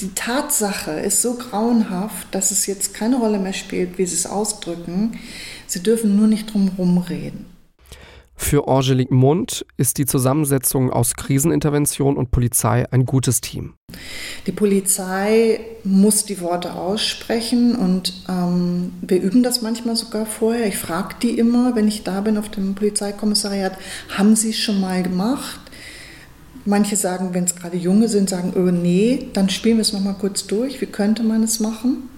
Die 0.00 0.14
Tatsache 0.14 0.92
ist 0.92 1.22
so 1.22 1.34
grauenhaft, 1.34 2.28
dass 2.32 2.52
es 2.52 2.66
jetzt 2.66 2.94
keine 2.94 3.16
Rolle 3.16 3.38
mehr 3.38 3.52
spielt, 3.52 3.98
wie 3.98 4.06
sie 4.06 4.14
es 4.14 4.26
ausdrücken. 4.26 5.18
Sie 5.66 5.82
dürfen 5.82 6.16
nur 6.16 6.28
nicht 6.28 6.52
drum 6.52 6.70
herum 6.70 6.98
reden. 6.98 7.46
Für 8.40 8.68
Angelique 8.68 9.10
Mund 9.10 9.66
ist 9.76 9.98
die 9.98 10.06
Zusammensetzung 10.06 10.90
aus 10.90 11.14
Krisenintervention 11.16 12.16
und 12.16 12.30
Polizei 12.30 12.86
ein 12.92 13.04
gutes 13.04 13.40
Team. 13.40 13.74
Die 14.46 14.52
Polizei 14.52 15.60
muss 15.82 16.24
die 16.24 16.40
Worte 16.40 16.74
aussprechen 16.74 17.74
und 17.74 18.12
ähm, 18.28 18.92
wir 19.02 19.20
üben 19.20 19.42
das 19.42 19.60
manchmal 19.60 19.96
sogar 19.96 20.24
vorher. 20.24 20.68
Ich 20.68 20.78
frage 20.78 21.16
die 21.20 21.36
immer, 21.36 21.74
wenn 21.74 21.88
ich 21.88 22.04
da 22.04 22.20
bin 22.20 22.38
auf 22.38 22.48
dem 22.48 22.76
Polizeikommissariat, 22.76 23.76
haben 24.16 24.36
sie 24.36 24.50
es 24.50 24.58
schon 24.58 24.80
mal 24.80 25.02
gemacht? 25.02 25.60
Manche 26.68 26.96
sagen, 26.96 27.30
wenn 27.32 27.44
es 27.44 27.56
gerade 27.56 27.78
Junge 27.78 28.08
sind, 28.08 28.28
sagen, 28.28 28.52
oh 28.54 28.70
nee, 28.70 29.28
dann 29.32 29.48
spielen 29.48 29.78
wir 29.78 29.82
es 29.82 29.94
nochmal 29.94 30.16
kurz 30.20 30.46
durch. 30.46 30.82
Wie 30.82 30.86
könnte 30.86 31.22
man 31.22 31.42
es 31.42 31.60
machen? 31.60 32.10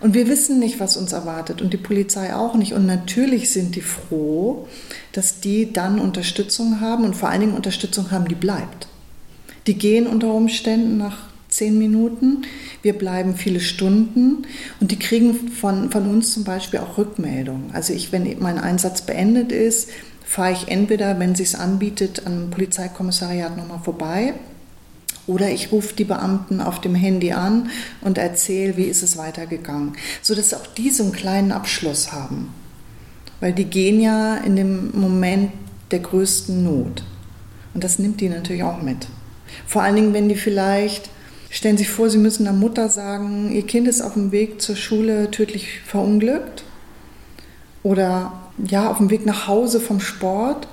Und 0.00 0.14
wir 0.14 0.28
wissen 0.28 0.58
nicht, 0.58 0.80
was 0.80 0.96
uns 0.96 1.12
erwartet 1.12 1.60
und 1.60 1.74
die 1.74 1.76
Polizei 1.76 2.34
auch 2.34 2.54
nicht. 2.54 2.72
Und 2.72 2.86
natürlich 2.86 3.50
sind 3.50 3.76
die 3.76 3.82
froh, 3.82 4.66
dass 5.12 5.40
die 5.40 5.74
dann 5.74 5.98
Unterstützung 6.00 6.80
haben 6.80 7.04
und 7.04 7.14
vor 7.14 7.28
allen 7.28 7.42
Dingen 7.42 7.54
Unterstützung 7.54 8.10
haben, 8.10 8.28
die 8.28 8.34
bleibt. 8.34 8.88
Die 9.66 9.74
gehen 9.74 10.06
unter 10.06 10.32
Umständen 10.32 10.96
nach 10.96 11.28
zehn 11.50 11.76
Minuten, 11.76 12.46
wir 12.80 12.94
bleiben 12.94 13.34
viele 13.36 13.60
Stunden 13.60 14.46
und 14.80 14.90
die 14.90 14.98
kriegen 14.98 15.50
von, 15.50 15.90
von 15.90 16.06
uns 16.06 16.32
zum 16.32 16.44
Beispiel 16.44 16.80
auch 16.80 16.96
Rückmeldungen. 16.96 17.72
Also 17.74 17.92
ich, 17.92 18.10
wenn 18.10 18.38
mein 18.38 18.58
Einsatz 18.58 19.02
beendet 19.02 19.52
ist, 19.52 19.90
fahre 20.30 20.52
ich 20.52 20.68
entweder, 20.68 21.18
wenn 21.18 21.32
es 21.32 21.38
sich 21.38 21.58
anbietet, 21.58 22.24
am 22.24 22.50
Polizeikommissariat 22.50 23.56
nochmal 23.56 23.80
vorbei 23.80 24.34
oder 25.26 25.50
ich 25.50 25.72
rufe 25.72 25.96
die 25.96 26.04
Beamten 26.04 26.60
auf 26.60 26.80
dem 26.80 26.94
Handy 26.94 27.32
an 27.32 27.68
und 28.00 28.16
erzähle, 28.16 28.76
wie 28.76 28.84
ist 28.84 29.02
es 29.02 29.18
weitergegangen, 29.18 29.94
sodass 30.22 30.54
auch 30.54 30.68
die 30.68 30.90
so 30.90 31.02
einen 31.02 31.12
kleinen 31.12 31.50
Abschluss 31.50 32.12
haben. 32.12 32.54
Weil 33.40 33.52
die 33.52 33.64
gehen 33.64 34.00
ja 34.00 34.36
in 34.36 34.54
dem 34.54 34.92
Moment 34.92 35.50
der 35.90 35.98
größten 35.98 36.62
Not. 36.62 37.02
Und 37.74 37.82
das 37.82 37.98
nimmt 37.98 38.20
die 38.20 38.28
natürlich 38.28 38.62
auch 38.62 38.82
mit. 38.82 39.08
Vor 39.66 39.82
allen 39.82 39.96
Dingen, 39.96 40.14
wenn 40.14 40.28
die 40.28 40.36
vielleicht, 40.36 41.10
stellen 41.50 41.76
Sie 41.76 41.82
sich 41.82 41.92
vor, 41.92 42.08
Sie 42.08 42.18
müssen 42.18 42.44
der 42.44 42.52
Mutter 42.52 42.88
sagen, 42.88 43.50
Ihr 43.50 43.66
Kind 43.66 43.88
ist 43.88 44.00
auf 44.00 44.12
dem 44.12 44.30
Weg 44.30 44.62
zur 44.62 44.76
Schule 44.76 45.32
tödlich 45.32 45.80
verunglückt. 45.84 46.62
Oder 47.82 48.32
ja, 48.66 48.90
auf 48.90 48.98
dem 48.98 49.10
Weg 49.10 49.26
nach 49.26 49.46
Hause 49.46 49.80
vom 49.80 50.00
Sport. 50.00 50.68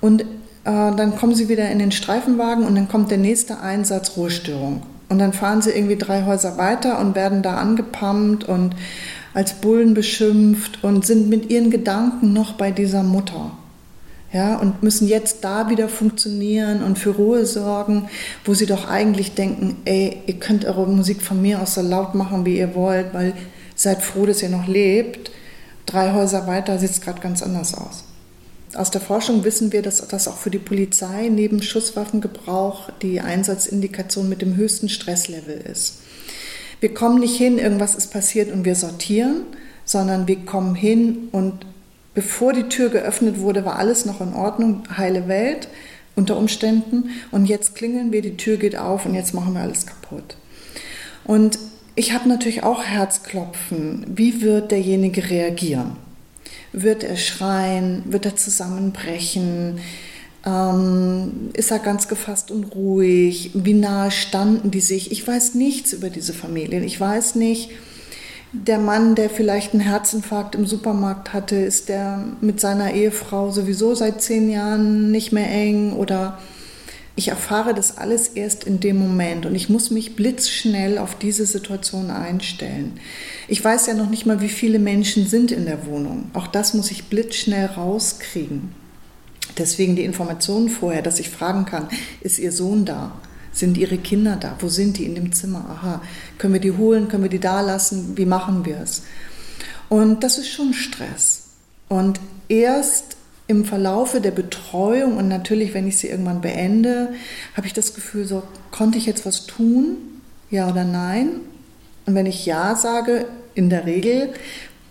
Und 0.00 0.22
äh, 0.22 0.24
dann 0.64 1.16
kommen 1.16 1.34
sie 1.34 1.48
wieder 1.48 1.70
in 1.70 1.78
den 1.78 1.92
Streifenwagen 1.92 2.66
und 2.66 2.74
dann 2.74 2.88
kommt 2.88 3.10
der 3.10 3.18
nächste 3.18 3.60
Einsatz 3.60 4.16
Ruhestörung. 4.16 4.82
Und 5.08 5.18
dann 5.18 5.32
fahren 5.32 5.62
sie 5.62 5.70
irgendwie 5.70 5.96
drei 5.96 6.24
Häuser 6.24 6.56
weiter 6.56 6.98
und 6.98 7.14
werden 7.14 7.42
da 7.42 7.56
angepumpt 7.56 8.44
und 8.44 8.74
als 9.34 9.54
Bullen 9.54 9.94
beschimpft 9.94 10.82
und 10.82 11.04
sind 11.04 11.28
mit 11.28 11.50
ihren 11.50 11.70
Gedanken 11.70 12.32
noch 12.32 12.52
bei 12.52 12.70
dieser 12.70 13.02
Mutter. 13.02 13.50
Ja, 14.32 14.56
und 14.56 14.82
müssen 14.82 15.06
jetzt 15.06 15.44
da 15.44 15.70
wieder 15.70 15.88
funktionieren 15.88 16.82
und 16.82 16.98
für 16.98 17.10
Ruhe 17.10 17.46
sorgen, 17.46 18.08
wo 18.44 18.52
sie 18.52 18.66
doch 18.66 18.88
eigentlich 18.88 19.34
denken, 19.34 19.76
ey, 19.84 20.18
ihr 20.26 20.34
könnt 20.34 20.64
eure 20.64 20.88
Musik 20.88 21.22
von 21.22 21.40
mir 21.40 21.62
aus 21.62 21.74
so 21.74 21.82
laut 21.82 22.16
machen, 22.16 22.44
wie 22.44 22.58
ihr 22.58 22.74
wollt, 22.74 23.14
weil 23.14 23.34
seid 23.76 24.02
froh, 24.02 24.26
dass 24.26 24.42
ihr 24.42 24.48
noch 24.48 24.66
lebt. 24.66 25.30
Drei 25.86 26.12
Häuser 26.12 26.46
weiter 26.46 26.78
sieht 26.78 26.90
es 26.90 27.00
gerade 27.00 27.20
ganz 27.20 27.42
anders 27.42 27.74
aus. 27.74 28.04
Aus 28.74 28.90
der 28.90 29.00
Forschung 29.00 29.44
wissen 29.44 29.72
wir, 29.72 29.82
dass 29.82 30.06
das 30.08 30.26
auch 30.26 30.36
für 30.36 30.50
die 30.50 30.58
Polizei 30.58 31.28
neben 31.28 31.62
Schusswaffengebrauch 31.62 32.90
die 33.02 33.20
Einsatzindikation 33.20 34.28
mit 34.28 34.42
dem 34.42 34.56
höchsten 34.56 34.88
Stresslevel 34.88 35.60
ist. 35.70 35.98
Wir 36.80 36.92
kommen 36.92 37.20
nicht 37.20 37.36
hin, 37.36 37.58
irgendwas 37.58 37.94
ist 37.94 38.08
passiert 38.08 38.50
und 38.52 38.64
wir 38.64 38.74
sortieren, 38.74 39.42
sondern 39.84 40.26
wir 40.26 40.44
kommen 40.44 40.74
hin 40.74 41.28
und 41.30 41.66
bevor 42.14 42.52
die 42.52 42.68
Tür 42.68 42.88
geöffnet 42.88 43.38
wurde, 43.38 43.64
war 43.64 43.76
alles 43.76 44.06
noch 44.06 44.20
in 44.20 44.34
Ordnung, 44.34 44.82
heile 44.96 45.28
Welt 45.28 45.68
unter 46.16 46.36
Umständen 46.36 47.10
und 47.30 47.46
jetzt 47.46 47.74
klingeln 47.74 48.12
wir, 48.12 48.22
die 48.22 48.36
Tür 48.36 48.56
geht 48.56 48.76
auf 48.76 49.06
und 49.06 49.14
jetzt 49.14 49.34
machen 49.34 49.54
wir 49.54 49.60
alles 49.60 49.86
kaputt. 49.86 50.36
Und 51.24 51.58
ich 51.94 52.12
habe 52.12 52.28
natürlich 52.28 52.62
auch 52.62 52.82
Herzklopfen. 52.82 54.04
Wie 54.08 54.42
wird 54.42 54.70
derjenige 54.70 55.30
reagieren? 55.30 55.96
Wird 56.72 57.04
er 57.04 57.16
schreien? 57.16 58.02
Wird 58.06 58.26
er 58.26 58.36
zusammenbrechen? 58.36 59.78
Ähm, 60.44 61.50
ist 61.52 61.70
er 61.70 61.78
ganz 61.78 62.08
gefasst 62.08 62.50
und 62.50 62.74
ruhig? 62.74 63.52
Wie 63.54 63.74
nahe 63.74 64.10
standen 64.10 64.70
die 64.70 64.80
sich? 64.80 65.12
Ich 65.12 65.26
weiß 65.26 65.54
nichts 65.54 65.92
über 65.92 66.10
diese 66.10 66.32
Familien. 66.32 66.82
Ich 66.82 67.00
weiß 67.00 67.36
nicht, 67.36 67.70
der 68.52 68.78
Mann, 68.78 69.14
der 69.14 69.30
vielleicht 69.30 69.72
einen 69.72 69.80
Herzinfarkt 69.80 70.54
im 70.54 70.66
Supermarkt 70.66 71.32
hatte, 71.32 71.56
ist 71.56 71.88
der 71.88 72.24
mit 72.40 72.60
seiner 72.60 72.92
Ehefrau 72.92 73.50
sowieso 73.50 73.94
seit 73.94 74.22
zehn 74.22 74.50
Jahren 74.50 75.10
nicht 75.10 75.32
mehr 75.32 75.50
eng 75.50 75.92
oder 75.92 76.38
Ich 77.16 77.28
erfahre 77.28 77.74
das 77.74 77.96
alles 77.96 78.28
erst 78.28 78.64
in 78.64 78.80
dem 78.80 78.96
Moment 78.96 79.46
und 79.46 79.54
ich 79.54 79.68
muss 79.68 79.92
mich 79.92 80.16
blitzschnell 80.16 80.98
auf 80.98 81.16
diese 81.16 81.46
Situation 81.46 82.10
einstellen. 82.10 82.98
Ich 83.46 83.62
weiß 83.62 83.86
ja 83.86 83.94
noch 83.94 84.10
nicht 84.10 84.26
mal, 84.26 84.40
wie 84.40 84.48
viele 84.48 84.80
Menschen 84.80 85.26
sind 85.26 85.52
in 85.52 85.64
der 85.64 85.86
Wohnung. 85.86 86.30
Auch 86.34 86.48
das 86.48 86.74
muss 86.74 86.90
ich 86.90 87.04
blitzschnell 87.04 87.66
rauskriegen. 87.66 88.74
Deswegen 89.56 89.94
die 89.94 90.02
Informationen 90.02 90.68
vorher, 90.68 91.02
dass 91.02 91.20
ich 91.20 91.30
fragen 91.30 91.66
kann, 91.66 91.88
ist 92.20 92.40
Ihr 92.40 92.50
Sohn 92.50 92.84
da? 92.84 93.12
Sind 93.52 93.78
Ihre 93.78 93.98
Kinder 93.98 94.34
da? 94.34 94.56
Wo 94.58 94.68
sind 94.68 94.98
die 94.98 95.04
in 95.04 95.14
dem 95.14 95.30
Zimmer? 95.30 95.64
Aha, 95.70 96.02
können 96.38 96.54
wir 96.54 96.60
die 96.60 96.72
holen? 96.72 97.06
Können 97.06 97.22
wir 97.22 97.30
die 97.30 97.38
da 97.38 97.60
lassen? 97.60 98.16
Wie 98.16 98.26
machen 98.26 98.64
wir 98.64 98.80
es? 98.80 99.04
Und 99.88 100.24
das 100.24 100.38
ist 100.38 100.48
schon 100.48 100.74
Stress. 100.74 101.44
Und 101.88 102.18
erst 102.48 103.16
im 103.46 103.64
Verlaufe 103.64 104.20
der 104.20 104.30
Betreuung 104.30 105.16
und 105.16 105.28
natürlich, 105.28 105.74
wenn 105.74 105.86
ich 105.86 105.98
sie 105.98 106.08
irgendwann 106.08 106.40
beende, 106.40 107.12
habe 107.56 107.66
ich 107.66 107.72
das 107.72 107.94
Gefühl, 107.94 108.24
so 108.24 108.42
konnte 108.70 108.96
ich 108.96 109.06
jetzt 109.06 109.26
was 109.26 109.46
tun? 109.46 109.96
Ja 110.50 110.70
oder 110.70 110.84
nein? 110.84 111.40
Und 112.06 112.14
wenn 112.14 112.26
ich 112.26 112.46
Ja 112.46 112.74
sage, 112.74 113.26
in 113.54 113.70
der 113.70 113.86
Regel, 113.86 114.30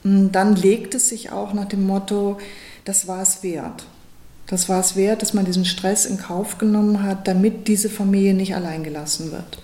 hm, 0.03 0.31
dann 0.31 0.55
legt 0.55 0.95
es 0.95 1.09
sich 1.09 1.31
auch 1.31 1.53
nach 1.53 1.65
dem 1.65 1.85
Motto, 1.85 2.37
das 2.85 3.07
war 3.07 3.21
es 3.21 3.43
wert. 3.43 3.85
Das 4.47 4.69
war 4.69 4.79
es 4.79 4.95
wert, 4.95 5.21
dass 5.21 5.33
man 5.33 5.45
diesen 5.45 5.65
Stress 5.65 6.05
in 6.05 6.17
Kauf 6.17 6.57
genommen 6.57 7.01
hat, 7.01 7.27
damit 7.27 7.67
diese 7.67 7.89
Familie 7.89 8.33
nicht 8.33 8.55
allein 8.55 8.83
gelassen 8.83 9.31
wird. 9.31 9.63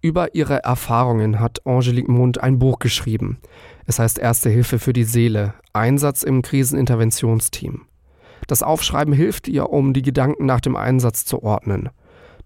Über 0.00 0.34
ihre 0.34 0.62
Erfahrungen 0.62 1.40
hat 1.40 1.66
Angelique 1.66 2.08
Mund 2.08 2.40
ein 2.40 2.60
Buch 2.60 2.78
geschrieben. 2.78 3.38
Es 3.86 3.98
heißt 3.98 4.18
Erste 4.18 4.48
Hilfe 4.48 4.78
für 4.78 4.92
die 4.92 5.04
Seele, 5.04 5.54
Einsatz 5.72 6.22
im 6.22 6.42
Kriseninterventionsteam. 6.42 7.87
Das 8.48 8.64
Aufschreiben 8.64 9.14
hilft 9.14 9.46
ihr, 9.46 9.70
um 9.70 9.92
die 9.92 10.02
Gedanken 10.02 10.46
nach 10.46 10.60
dem 10.60 10.74
Einsatz 10.74 11.24
zu 11.24 11.44
ordnen. 11.44 11.90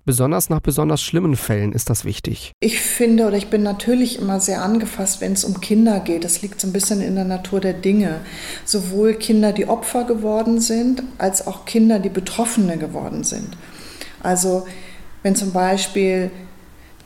Besonders 0.04 0.50
nach 0.50 0.58
besonders 0.58 1.00
schlimmen 1.00 1.36
Fällen 1.36 1.72
ist 1.72 1.88
das 1.88 2.04
wichtig. 2.04 2.50
Ich 2.58 2.80
finde 2.80 3.28
oder 3.28 3.36
ich 3.36 3.50
bin 3.50 3.62
natürlich 3.62 4.20
immer 4.20 4.40
sehr 4.40 4.60
angefasst, 4.60 5.20
wenn 5.20 5.32
es 5.32 5.44
um 5.44 5.60
Kinder 5.60 6.00
geht. 6.00 6.24
Das 6.24 6.42
liegt 6.42 6.60
so 6.60 6.66
ein 6.66 6.72
bisschen 6.72 7.00
in 7.00 7.14
der 7.14 7.24
Natur 7.24 7.60
der 7.60 7.72
Dinge. 7.72 8.18
Sowohl 8.64 9.14
Kinder, 9.14 9.52
die 9.52 9.68
Opfer 9.68 10.02
geworden 10.02 10.60
sind, 10.60 11.04
als 11.18 11.46
auch 11.46 11.66
Kinder, 11.66 12.00
die 12.00 12.08
Betroffene 12.08 12.78
geworden 12.78 13.22
sind. 13.22 13.56
Also 14.20 14.66
wenn 15.22 15.36
zum 15.36 15.52
Beispiel 15.52 16.32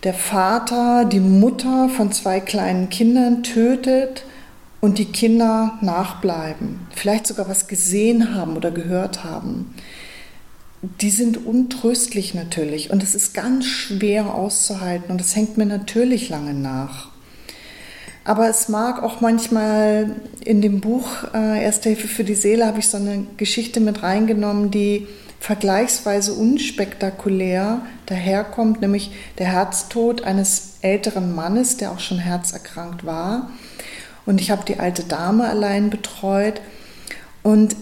der 0.03 0.15
Vater 0.15 1.05
die 1.05 1.21
Mutter 1.21 1.91
von 1.91 2.13
zwei 2.13 2.41
kleinen 2.41 2.89
Kindern 2.89 3.43
tötet, 3.43 4.25
und 4.87 4.99
die 4.99 5.07
Kinder 5.07 5.77
nachbleiben, 5.81 6.79
vielleicht 6.95 7.27
sogar 7.27 7.49
was 7.49 7.67
gesehen 7.67 8.37
haben 8.37 8.57
oder 8.57 8.71
gehört 8.71 9.25
haben, 9.25 9.75
die 11.01 11.11
sind 11.11 11.45
untröstlich 11.45 12.35
natürlich 12.35 12.93
und 12.93 13.03
es 13.03 13.17
ist 13.17 13.35
ganz 13.35 13.67
schwer 13.67 14.33
auszuhalten 14.33 15.11
und 15.11 15.21
es 15.21 15.35
hängt 15.35 15.59
mir 15.59 15.67
natürlich 15.67 16.29
lange 16.29 16.55
nach. 16.55 17.09
Aber 18.23 18.49
es 18.49 18.69
mag 18.69 19.03
auch 19.03 19.21
manchmal 19.21 20.15
in 20.45 20.63
dem 20.63 20.81
Buch 20.81 21.09
äh, 21.35 21.65
Erste 21.65 21.89
Hilfe 21.89 22.07
für 22.07 22.23
die 22.23 22.37
Seele 22.37 22.65
habe 22.65 22.79
ich 22.79 22.87
so 22.87 22.97
eine 22.97 23.27
Geschichte 23.39 23.81
mit 23.81 24.05
reingenommen, 24.05 24.71
die 24.71 25.09
vergleichsweise 25.41 26.33
unspektakulär 26.33 27.83
daherkommt, 28.07 28.83
nämlich 28.83 29.11
der 29.39 29.47
Herztod 29.47 30.23
eines 30.23 30.75
älteren 30.81 31.35
Mannes, 31.35 31.77
der 31.77 31.91
auch 31.91 31.99
schon 31.99 32.19
herzerkrankt 32.21 33.05
war 33.05 33.51
und 34.27 34.41
ich 34.41 34.51
habe 34.51 34.65
die 34.67 34.79
alte 34.79 35.05
Dame 35.05 35.49
allein 35.49 35.89
betreut. 35.89 36.61
Und 37.43 37.77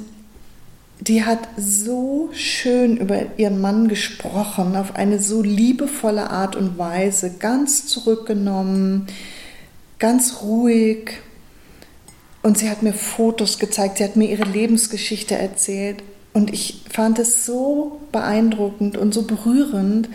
die 1.01 1.25
hat 1.25 1.41
so 1.57 2.31
schön 2.33 2.97
über 2.97 3.39
ihren 3.39 3.61
Mann 3.61 3.89
gesprochen, 3.89 4.77
auf 4.77 4.95
eine 4.95 5.19
so 5.19 5.43
liebevolle 5.43 6.31
Art 6.31 6.55
und 6.55 6.79
Weise, 6.79 7.35
ganz 7.39 7.87
zurückgenommen, 7.87 9.07
ganz 9.99 10.43
ruhig. 10.43 11.19
Und 12.43 12.59
sie 12.59 12.69
hat 12.69 12.83
mir 12.83 12.93
Fotos 12.93 13.59
gezeigt, 13.59 13.99
sie 13.99 14.05
hat 14.05 14.17
mir 14.17 14.31
ihre 14.31 14.45
Lebensgeschichte 14.45 15.35
erzählt. 15.35 16.03
Und 16.35 16.53
ich 16.53 16.83
fand 16.91 17.19
es 17.19 17.47
so 17.47 18.01
beeindruckend 18.13 18.97
und 18.97 19.15
so 19.15 19.23
berührend. 19.23 20.09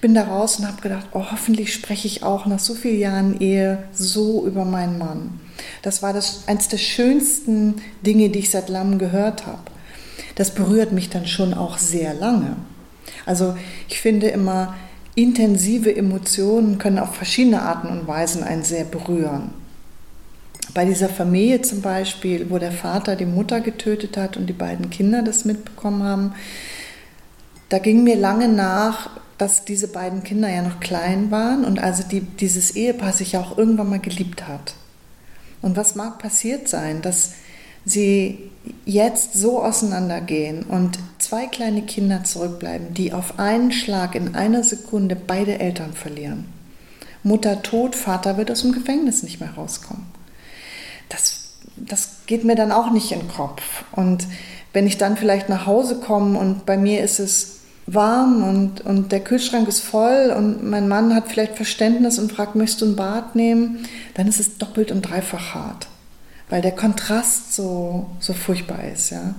Ich 0.00 0.02
bin 0.02 0.14
da 0.14 0.22
raus 0.22 0.58
und 0.58 0.66
habe 0.66 0.80
gedacht, 0.80 1.08
oh, 1.12 1.26
hoffentlich 1.30 1.74
spreche 1.74 2.06
ich 2.06 2.22
auch 2.22 2.46
nach 2.46 2.58
so 2.58 2.72
vielen 2.72 2.98
Jahren 2.98 3.38
Ehe 3.38 3.82
so 3.92 4.46
über 4.46 4.64
meinen 4.64 4.96
Mann. 4.96 5.38
Das 5.82 6.02
war 6.02 6.14
das, 6.14 6.44
eines 6.46 6.68
der 6.68 6.78
schönsten 6.78 7.82
Dinge, 8.00 8.30
die 8.30 8.38
ich 8.38 8.48
seit 8.48 8.70
langem 8.70 8.98
gehört 8.98 9.44
habe. 9.44 9.60
Das 10.36 10.54
berührt 10.54 10.92
mich 10.92 11.10
dann 11.10 11.26
schon 11.26 11.52
auch 11.52 11.76
sehr 11.76 12.14
lange. 12.14 12.56
Also 13.26 13.58
ich 13.90 14.00
finde 14.00 14.28
immer, 14.28 14.74
intensive 15.16 15.94
Emotionen 15.94 16.78
können 16.78 16.98
auf 16.98 17.14
verschiedene 17.16 17.60
Arten 17.60 17.88
und 17.88 18.08
Weisen 18.08 18.42
einen 18.42 18.64
sehr 18.64 18.84
berühren. 18.84 19.50
Bei 20.72 20.86
dieser 20.86 21.10
Familie 21.10 21.60
zum 21.60 21.82
Beispiel, 21.82 22.48
wo 22.48 22.56
der 22.56 22.72
Vater 22.72 23.16
die 23.16 23.26
Mutter 23.26 23.60
getötet 23.60 24.16
hat 24.16 24.38
und 24.38 24.46
die 24.46 24.54
beiden 24.54 24.88
Kinder 24.88 25.20
das 25.20 25.44
mitbekommen 25.44 26.04
haben, 26.04 26.32
da 27.68 27.78
ging 27.78 28.02
mir 28.02 28.16
lange 28.16 28.48
nach, 28.48 29.10
dass 29.40 29.64
diese 29.64 29.88
beiden 29.88 30.22
Kinder 30.22 30.50
ja 30.50 30.60
noch 30.60 30.80
klein 30.80 31.30
waren 31.30 31.64
und 31.64 31.78
also 31.78 32.02
die, 32.02 32.20
dieses 32.20 32.76
Ehepaar 32.76 33.14
sich 33.14 33.32
ja 33.32 33.40
auch 33.40 33.56
irgendwann 33.56 33.88
mal 33.88 33.98
geliebt 33.98 34.46
hat. 34.46 34.74
Und 35.62 35.76
was 35.76 35.94
mag 35.94 36.18
passiert 36.18 36.68
sein, 36.68 37.00
dass 37.00 37.32
sie 37.86 38.50
jetzt 38.84 39.32
so 39.32 39.62
auseinandergehen 39.62 40.64
und 40.64 40.98
zwei 41.18 41.46
kleine 41.46 41.82
Kinder 41.82 42.22
zurückbleiben, 42.22 42.92
die 42.92 43.14
auf 43.14 43.38
einen 43.38 43.72
Schlag 43.72 44.14
in 44.14 44.34
einer 44.34 44.62
Sekunde 44.62 45.16
beide 45.16 45.58
Eltern 45.58 45.94
verlieren. 45.94 46.44
Mutter 47.22 47.62
tot, 47.62 47.96
Vater 47.96 48.36
wird 48.36 48.50
aus 48.50 48.60
dem 48.60 48.72
Gefängnis 48.72 49.22
nicht 49.22 49.40
mehr 49.40 49.54
rauskommen. 49.54 50.04
Das, 51.08 51.52
das 51.76 52.10
geht 52.26 52.44
mir 52.44 52.56
dann 52.56 52.72
auch 52.72 52.90
nicht 52.90 53.10
in 53.12 53.20
den 53.20 53.28
Kopf. 53.28 53.62
Und 53.92 54.26
wenn 54.74 54.86
ich 54.86 54.98
dann 54.98 55.16
vielleicht 55.16 55.48
nach 55.48 55.64
Hause 55.64 56.00
komme 56.00 56.38
und 56.38 56.66
bei 56.66 56.76
mir 56.76 57.02
ist 57.02 57.18
es 57.20 57.59
warm 57.94 58.42
und, 58.42 58.80
und 58.82 59.12
der 59.12 59.20
Kühlschrank 59.20 59.68
ist 59.68 59.80
voll 59.80 60.34
und 60.36 60.68
mein 60.68 60.88
Mann 60.88 61.14
hat 61.14 61.28
vielleicht 61.28 61.56
Verständnis 61.56 62.18
und 62.18 62.32
fragt, 62.32 62.54
möchtest 62.54 62.82
du 62.82 62.86
ein 62.86 62.96
Bad 62.96 63.34
nehmen, 63.34 63.80
dann 64.14 64.28
ist 64.28 64.40
es 64.40 64.58
doppelt 64.58 64.92
und 64.92 65.02
dreifach 65.02 65.54
hart, 65.54 65.88
weil 66.48 66.62
der 66.62 66.72
Kontrast 66.72 67.54
so, 67.54 68.06
so 68.20 68.32
furchtbar 68.32 68.84
ist. 68.84 69.10
Ja? 69.10 69.34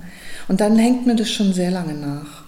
Und 0.48 0.60
dann 0.60 0.76
hängt 0.76 1.06
mir 1.06 1.16
das 1.16 1.30
schon 1.30 1.52
sehr 1.52 1.70
lange 1.70 1.94
nach. 1.94 2.44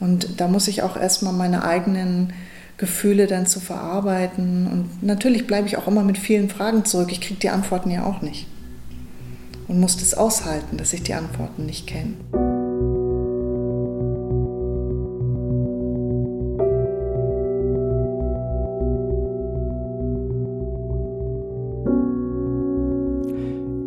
Und 0.00 0.40
da 0.40 0.48
muss 0.48 0.68
ich 0.68 0.82
auch 0.82 0.96
erstmal 0.96 1.32
meine 1.32 1.64
eigenen 1.64 2.32
Gefühle 2.76 3.26
dann 3.26 3.46
zu 3.46 3.60
verarbeiten. 3.60 4.66
Und 4.66 5.02
natürlich 5.02 5.46
bleibe 5.46 5.68
ich 5.68 5.76
auch 5.76 5.88
immer 5.88 6.02
mit 6.02 6.18
vielen 6.18 6.50
Fragen 6.50 6.84
zurück. 6.84 7.10
Ich 7.10 7.20
kriege 7.20 7.40
die 7.40 7.50
Antworten 7.50 7.90
ja 7.90 8.04
auch 8.04 8.20
nicht. 8.20 8.46
Und 9.68 9.80
muss 9.80 9.96
das 9.96 10.14
aushalten, 10.14 10.76
dass 10.76 10.92
ich 10.92 11.02
die 11.02 11.14
Antworten 11.14 11.64
nicht 11.64 11.86
kenne. 11.86 12.14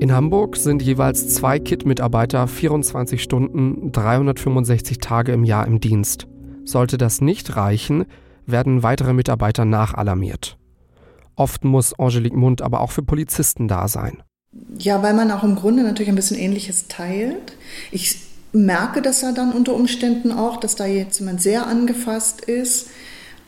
In 0.08 0.14
Hamburg 0.14 0.56
sind 0.56 0.82
jeweils 0.82 1.36
zwei 1.36 1.60
KIT-Mitarbeiter 1.60 2.48
24 2.48 3.22
Stunden, 3.22 3.92
365 3.92 5.00
Tage 5.00 5.34
im 5.34 5.44
Jahr 5.44 5.68
im 5.68 5.82
Dienst. 5.82 6.28
Sollte 6.64 6.98
das 6.98 7.20
nicht 7.20 7.58
reichen, 7.58 8.06
werden 8.46 8.84
weitere 8.84 9.12
Mitarbeiter 9.12 9.66
nachalarmiert. 9.66 10.58
Oft 11.36 11.66
muss 11.66 11.94
Angelique 12.00 12.38
Mund 12.38 12.62
aber 12.62 12.80
auch 12.80 12.92
für 12.92 13.04
Polizisten 13.04 13.68
da 13.68 13.90
sein. 13.90 14.24
Ja, 14.80 15.04
weil 15.04 15.14
man 15.14 15.30
auch 15.30 15.44
im 15.44 15.56
Grunde 15.56 15.84
natürlich 15.84 16.08
ein 16.08 16.16
bisschen 16.16 16.38
Ähnliches 16.38 16.88
teilt. 16.88 17.58
Ich 17.92 18.22
merke 18.54 19.02
das 19.02 19.20
ja 19.24 19.34
dann 19.34 19.52
unter 19.52 19.74
Umständen 19.74 20.32
auch, 20.32 20.56
dass 20.56 20.78
da 20.78 20.86
jetzt 20.86 21.20
jemand 21.20 21.42
sehr 21.42 21.68
angefasst 21.68 22.46
ist. 22.46 22.92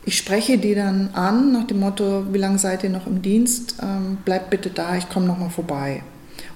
Ich 0.04 0.18
spreche 0.18 0.58
die 0.58 0.74
dann 0.74 1.08
an 1.14 1.52
nach 1.52 1.66
dem 1.66 1.80
Motto, 1.80 2.34
wie 2.34 2.38
lange 2.38 2.58
seid 2.58 2.84
ihr 2.84 2.90
noch 2.90 3.06
im 3.06 3.22
Dienst? 3.22 3.76
Ähm, 3.82 4.18
bleibt 4.26 4.50
bitte 4.50 4.68
da, 4.68 4.98
ich 4.98 5.08
komme 5.08 5.24
nochmal 5.24 5.48
vorbei 5.48 6.02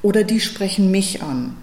oder 0.04 0.22
die 0.22 0.38
sprechen 0.38 0.90
mich 0.90 1.22
an. 1.22 1.56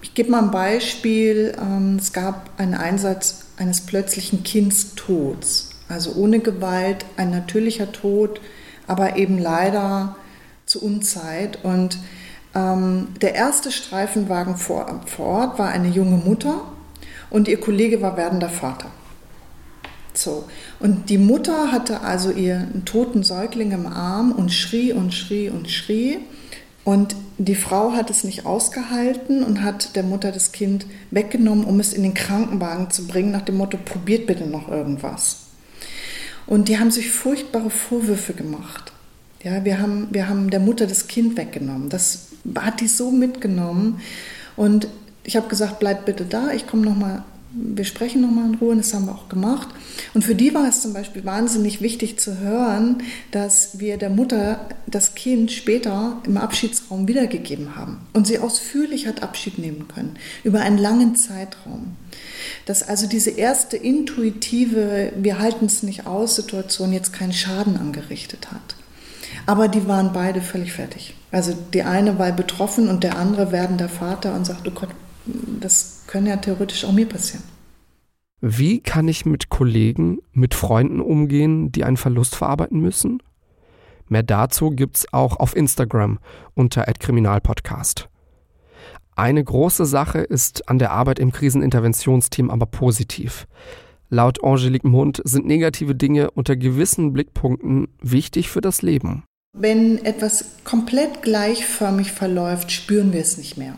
Ich 0.00 0.14
gebe 0.14 0.30
mal 0.30 0.44
ein 0.44 0.52
Beispiel. 0.52 1.56
Ähm, 1.60 1.96
es 1.98 2.12
gab 2.12 2.50
einen 2.56 2.74
Einsatz 2.74 3.46
eines 3.56 3.80
plötzlichen 3.80 4.44
Kindstods, 4.44 5.70
also 5.88 6.12
ohne 6.12 6.38
Gewalt, 6.38 7.04
ein 7.16 7.30
natürlicher 7.30 7.90
Tod, 7.90 8.40
aber 8.86 9.16
eben 9.16 9.38
leider 9.38 10.14
zu 10.66 10.80
Unzeit. 10.80 11.58
Und 11.64 11.98
ähm, 12.54 13.08
der 13.20 13.34
erste 13.34 13.72
Streifenwagen 13.72 14.56
vor, 14.56 15.00
vor 15.06 15.26
Ort 15.26 15.58
war 15.58 15.68
eine 15.68 15.88
junge 15.88 16.16
Mutter 16.16 16.62
und 17.28 17.48
ihr 17.48 17.58
Kollege 17.58 18.00
war 18.00 18.16
werdender 18.16 18.50
Vater. 18.50 18.88
So. 20.14 20.44
Und 20.78 21.10
die 21.10 21.18
Mutter 21.18 21.72
hatte 21.72 22.02
also 22.02 22.30
ihren 22.30 22.84
toten 22.84 23.24
Säugling 23.24 23.72
im 23.72 23.88
Arm 23.88 24.30
und 24.30 24.52
schrie 24.52 24.92
und 24.92 25.12
schrie 25.12 25.50
und 25.50 25.68
schrie. 25.68 26.20
Und 26.88 27.16
die 27.36 27.54
Frau 27.54 27.92
hat 27.92 28.08
es 28.08 28.24
nicht 28.24 28.46
ausgehalten 28.46 29.44
und 29.44 29.62
hat 29.62 29.94
der 29.94 30.02
Mutter 30.02 30.32
das 30.32 30.52
Kind 30.52 30.86
weggenommen, 31.10 31.64
um 31.64 31.80
es 31.80 31.92
in 31.92 32.02
den 32.02 32.14
Krankenwagen 32.14 32.90
zu 32.90 33.06
bringen, 33.06 33.30
nach 33.30 33.42
dem 33.42 33.58
Motto, 33.58 33.76
probiert 33.76 34.26
bitte 34.26 34.46
noch 34.46 34.70
irgendwas. 34.70 35.48
Und 36.46 36.68
die 36.68 36.78
haben 36.78 36.90
sich 36.90 37.10
furchtbare 37.10 37.68
Vorwürfe 37.68 38.32
gemacht. 38.32 38.94
Ja, 39.42 39.66
wir 39.66 39.82
haben, 39.82 40.08
wir 40.12 40.30
haben 40.30 40.48
der 40.48 40.60
Mutter 40.60 40.86
das 40.86 41.08
Kind 41.08 41.36
weggenommen. 41.36 41.90
Das 41.90 42.28
hat 42.58 42.80
die 42.80 42.88
so 42.88 43.10
mitgenommen. 43.10 44.00
Und 44.56 44.88
ich 45.24 45.36
habe 45.36 45.48
gesagt, 45.48 45.80
bleib 45.80 46.06
bitte 46.06 46.24
da, 46.24 46.52
ich 46.52 46.66
komme 46.66 46.86
nochmal 46.86 47.22
wir 47.50 47.84
sprechen 47.84 48.20
nochmal 48.20 48.46
in 48.46 48.54
Ruhe 48.56 48.72
und 48.72 48.78
das 48.78 48.92
haben 48.92 49.06
wir 49.06 49.14
auch 49.14 49.28
gemacht. 49.28 49.68
Und 50.12 50.22
für 50.22 50.34
die 50.34 50.52
war 50.52 50.68
es 50.68 50.82
zum 50.82 50.92
Beispiel 50.92 51.24
wahnsinnig 51.24 51.80
wichtig 51.80 52.18
zu 52.18 52.38
hören, 52.40 53.02
dass 53.30 53.80
wir 53.80 53.96
der 53.96 54.10
Mutter 54.10 54.68
das 54.86 55.14
Kind 55.14 55.50
später 55.50 56.20
im 56.24 56.36
Abschiedsraum 56.36 57.08
wiedergegeben 57.08 57.74
haben 57.74 58.00
und 58.12 58.26
sie 58.26 58.38
ausführlich 58.38 59.06
hat 59.06 59.22
Abschied 59.22 59.58
nehmen 59.58 59.88
können, 59.88 60.16
über 60.44 60.60
einen 60.60 60.78
langen 60.78 61.16
Zeitraum. 61.16 61.96
Dass 62.66 62.82
also 62.82 63.06
diese 63.06 63.30
erste 63.30 63.76
intuitive, 63.76 65.12
wir 65.16 65.38
halten 65.38 65.66
es 65.66 65.82
nicht 65.82 66.06
aus, 66.06 66.36
Situation 66.36 66.92
jetzt 66.92 67.12
keinen 67.12 67.32
Schaden 67.32 67.76
angerichtet 67.76 68.50
hat. 68.52 68.76
Aber 69.46 69.68
die 69.68 69.86
waren 69.86 70.12
beide 70.12 70.42
völlig 70.42 70.72
fertig. 70.74 71.14
Also 71.30 71.54
die 71.72 71.82
eine 71.82 72.18
war 72.18 72.32
betroffen 72.32 72.88
und 72.88 73.04
der 73.04 73.16
andere 73.16 73.52
werdender 73.52 73.88
Vater 73.88 74.34
und 74.34 74.44
sagt, 74.44 74.68
oh 74.68 74.72
Gott, 74.72 74.90
das 75.60 75.97
könnte 76.08 76.30
ja 76.30 76.36
theoretisch 76.36 76.84
auch 76.84 76.92
mir 76.92 77.06
passieren. 77.06 77.44
Wie 78.40 78.80
kann 78.80 79.06
ich 79.06 79.26
mit 79.26 79.48
Kollegen, 79.48 80.18
mit 80.32 80.54
Freunden 80.54 81.00
umgehen, 81.00 81.70
die 81.70 81.84
einen 81.84 81.96
Verlust 81.96 82.34
verarbeiten 82.34 82.80
müssen? 82.80 83.22
Mehr 84.08 84.22
dazu 84.22 84.70
gibt's 84.70 85.12
auch 85.12 85.36
auf 85.36 85.54
Instagram 85.54 86.18
unter 86.54 86.84
@kriminalpodcast. 86.84 88.08
Eine 89.16 89.42
große 89.42 89.84
Sache 89.84 90.20
ist 90.20 90.68
an 90.68 90.78
der 90.78 90.92
Arbeit 90.92 91.18
im 91.18 91.32
Kriseninterventionsteam 91.32 92.50
aber 92.50 92.66
positiv. 92.66 93.46
Laut 94.08 94.42
Angelique 94.42 94.84
Mund 94.84 95.20
sind 95.24 95.44
negative 95.44 95.94
Dinge 95.94 96.30
unter 96.30 96.56
gewissen 96.56 97.12
Blickpunkten 97.12 97.88
wichtig 98.00 98.48
für 98.48 98.60
das 98.60 98.80
Leben. 98.80 99.24
Wenn 99.52 100.02
etwas 100.04 100.44
komplett 100.64 101.22
gleichförmig 101.22 102.12
verläuft, 102.12 102.70
spüren 102.70 103.12
wir 103.12 103.20
es 103.20 103.36
nicht 103.36 103.58
mehr. 103.58 103.74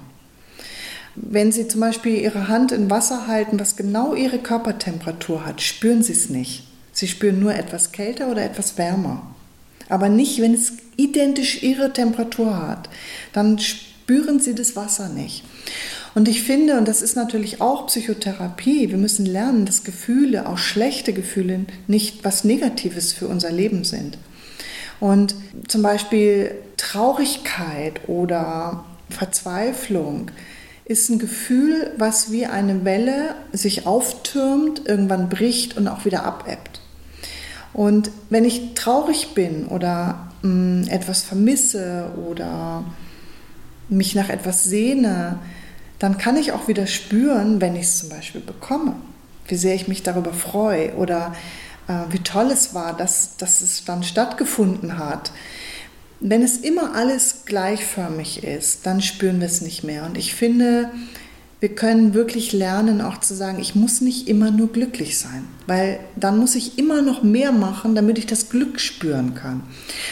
Wenn 1.15 1.53
Sie 1.53 1.69
zum 1.69 1.81
Beispiel 1.81 2.21
Ihre 2.21 2.49
Hand 2.49 2.73
in 2.73 2.91
Wasser 2.91 3.27
halten, 3.27 3.59
was 3.59 3.77
genau 3.77 4.15
Ihre 4.15 4.39
Körpertemperatur 4.39 5.45
hat, 5.45 5.61
spüren 5.61 6.03
Sie 6.03 6.13
es 6.13 6.31
nicht. 6.31 6.65
Sie 6.93 7.09
spüren 7.09 7.41
nur 7.41 7.55
etwas 7.55 7.93
kälter 7.93 8.31
oder 8.31 8.45
etwas 8.45 8.79
wärmer. 8.79 9.35
Aber 9.89 10.09
nicht, 10.09 10.41
wenn 10.41 10.55
es 10.55 10.75
identisch 10.97 11.63
Ihre 11.63 11.93
Temperatur 11.93 12.67
hat. 12.67 12.89
Dann 13.33 13.59
spüren 13.59 14.39
Sie 14.39 14.55
das 14.55 14.77
Wasser 14.77 15.09
nicht. 15.09 15.43
Und 16.15 16.29
ich 16.29 16.43
finde, 16.43 16.77
und 16.77 16.89
das 16.89 17.03
ist 17.03 17.15
natürlich 17.17 17.61
auch 17.61 17.87
Psychotherapie, 17.87 18.91
wir 18.91 18.97
müssen 18.99 19.27
lernen, 19.27 19.65
dass 19.65 19.85
Gefühle, 19.85 20.49
auch 20.49 20.59
schlechte 20.59 21.13
Gefühle, 21.13 21.67
nicht 21.87 22.25
was 22.25 22.45
Negatives 22.45 23.13
für 23.13 23.29
unser 23.29 23.53
Leben 23.53 23.85
sind. 23.85 24.19
Und 24.99 25.35
zum 25.69 25.83
Beispiel 25.83 26.53
Traurigkeit 26.77 28.09
oder 28.09 28.85
Verzweiflung 29.09 30.31
ist 30.91 31.09
ein 31.09 31.21
Gefühl, 31.21 31.93
was 31.99 32.33
wie 32.33 32.47
eine 32.47 32.85
Welle 32.85 33.37
sich 33.53 33.87
auftürmt, 33.87 34.89
irgendwann 34.89 35.29
bricht 35.29 35.77
und 35.77 35.87
auch 35.87 36.05
wieder 36.05 36.25
abebbt. 36.25 36.81
Und 37.73 38.11
wenn 38.29 38.45
ich 38.45 38.75
traurig 38.75 39.33
bin 39.33 39.67
oder 39.67 40.33
mh, 40.43 40.49
mm, 40.49 40.89
etwas 40.89 41.23
vermisse 41.23 42.11
oder 42.29 42.83
mich 43.89 44.17
nach 44.17 44.31
etwas 44.31 44.65
sehne, 44.65 45.39
dann 46.01 46.19
kann 46.19 46.37
ich 46.37 46.51
auch 46.51 46.67
wieder 46.67 46.89
spüren, 46.89 47.61
wenn 47.61 47.77
ich 47.77 47.83
es 47.83 48.01
zum 48.01 48.09
Beispiel 48.09 48.41
bekomme, 48.41 48.97
wie 49.47 49.55
sehr 49.55 49.77
ich 49.77 49.87
mich 49.87 50.03
darüber 50.03 50.33
freue 50.33 50.95
oder 50.95 51.37
äh, 51.87 51.93
wie 52.11 52.19
toll 52.19 52.51
es 52.51 52.75
war, 52.75 52.97
dass, 52.97 53.37
dass 53.37 53.61
es 53.61 53.85
dann 53.85 54.03
stattgefunden 54.03 54.99
hat. 54.99 55.31
Wenn 56.21 56.43
es 56.43 56.59
immer 56.59 56.95
alles 56.95 57.45
gleichförmig 57.47 58.45
ist, 58.45 58.87
dann 58.87 59.01
spüren 59.01 59.41
wir 59.41 59.47
es 59.47 59.63
nicht 59.63 59.85
mehr. 59.85 60.05
Und 60.05 60.19
ich 60.19 60.35
finde, 60.35 60.91
wir 61.61 61.75
können 61.75 62.15
wirklich 62.15 62.53
lernen, 62.53 63.03
auch 63.03 63.21
zu 63.21 63.35
sagen, 63.35 63.59
ich 63.61 63.75
muss 63.75 64.01
nicht 64.01 64.29
immer 64.29 64.51
nur 64.51 64.73
glücklich 64.73 65.19
sein, 65.19 65.45
weil 65.67 66.01
dann 66.17 66.39
muss 66.39 66.55
ich 66.55 66.79
immer 66.79 67.03
noch 67.03 67.23
mehr 67.23 67.53
machen, 67.53 67.95
damit 67.95 68.17
ich 68.19 68.25
das 68.27 68.49
Glück 68.49 68.81
spüren 68.81 69.35
kann. 69.35 69.63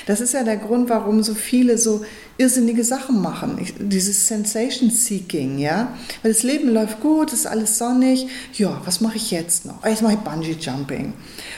Das 0.07 0.21
ist 0.21 0.35
ja 0.35 0.45
der 0.45 0.59
Grund, 0.59 0.91
warum 0.91 1.23
so 1.23 1.35
viele 1.35 1.79
so 1.79 2.05
irrsinnige 2.37 2.85
Sachen 2.85 3.23
machen, 3.23 3.59
ich, 3.61 3.75
dieses 3.79 4.29
Sensation 4.29 4.91
Seeking, 4.91 5.59
ja, 5.59 5.97
weil 6.23 6.33
das 6.33 6.43
Leben 6.43 6.69
läuft 6.69 7.01
gut, 7.01 7.33
ist 7.33 7.47
alles 7.47 7.79
sonnig, 7.79 8.29
ja, 8.53 8.81
was 8.85 9.01
mache 9.01 9.17
ich 9.17 9.31
jetzt 9.31 9.65
noch? 9.65 9.83
Ah, 9.83 9.89
jetzt 9.89 10.03
mache 10.03 10.15
ich 10.15 10.21
Bungee 10.21 10.57
Jumping 10.61 11.15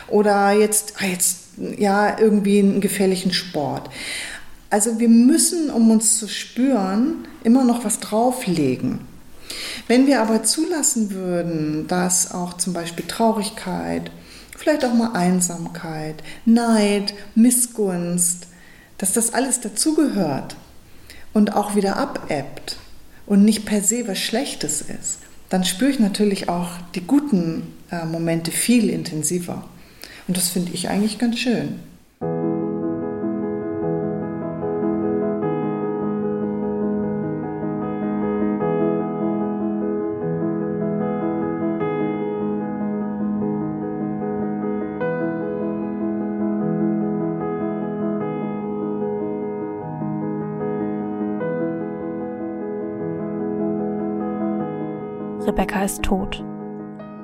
oder 0.06 0.52
jetzt, 0.52 0.94
ah, 0.98 1.06
jetzt 1.06 1.38
ja 1.76 2.16
irgendwie 2.18 2.60
einen 2.60 2.80
gefährlichen 2.80 3.32
Sport. 3.32 3.90
Also 4.70 5.00
wir 5.00 5.09
müssen, 5.09 5.68
um 5.68 5.90
uns 5.90 6.18
zu 6.18 6.28
spüren, 6.28 7.26
immer 7.42 7.64
noch 7.64 7.85
was 7.85 7.98
drauflegen. 7.98 9.00
Wenn 9.88 10.06
wir 10.06 10.22
aber 10.22 10.44
zulassen 10.44 11.11
würden, 11.11 11.88
dass 11.88 12.33
auch 12.33 12.54
zum 12.54 12.72
Beispiel 12.72 13.04
Traurigkeit, 13.06 14.12
vielleicht 14.56 14.85
auch 14.85 14.94
mal 14.94 15.12
Einsamkeit, 15.14 16.22
Neid, 16.44 17.14
Missgunst, 17.35 18.46
dass 18.98 19.12
das 19.12 19.35
alles 19.35 19.61
dazugehört 19.61 20.54
und 21.33 21.56
auch 21.56 21.74
wieder 21.74 21.96
abebbt 21.96 22.76
und 23.26 23.44
nicht 23.44 23.66
per 23.66 23.83
se 23.83 24.06
was 24.06 24.18
Schlechtes 24.18 24.83
ist, 24.83 25.18
dann 25.48 25.64
spüre 25.64 25.90
ich 25.90 25.98
natürlich 25.98 26.48
auch 26.48 26.68
die 26.94 27.00
guten 27.00 27.74
äh, 27.90 28.04
Momente 28.04 28.52
viel 28.52 28.88
intensiver. 28.88 29.64
Und 30.28 30.37
das 30.37 30.50
finde 30.50 30.72
ich 30.72 30.88
eigentlich 30.88 31.18
ganz 31.18 31.38
schön. 31.38 31.80
Rebecca 55.81 55.85
ist 55.85 56.03
tot. 56.03 56.45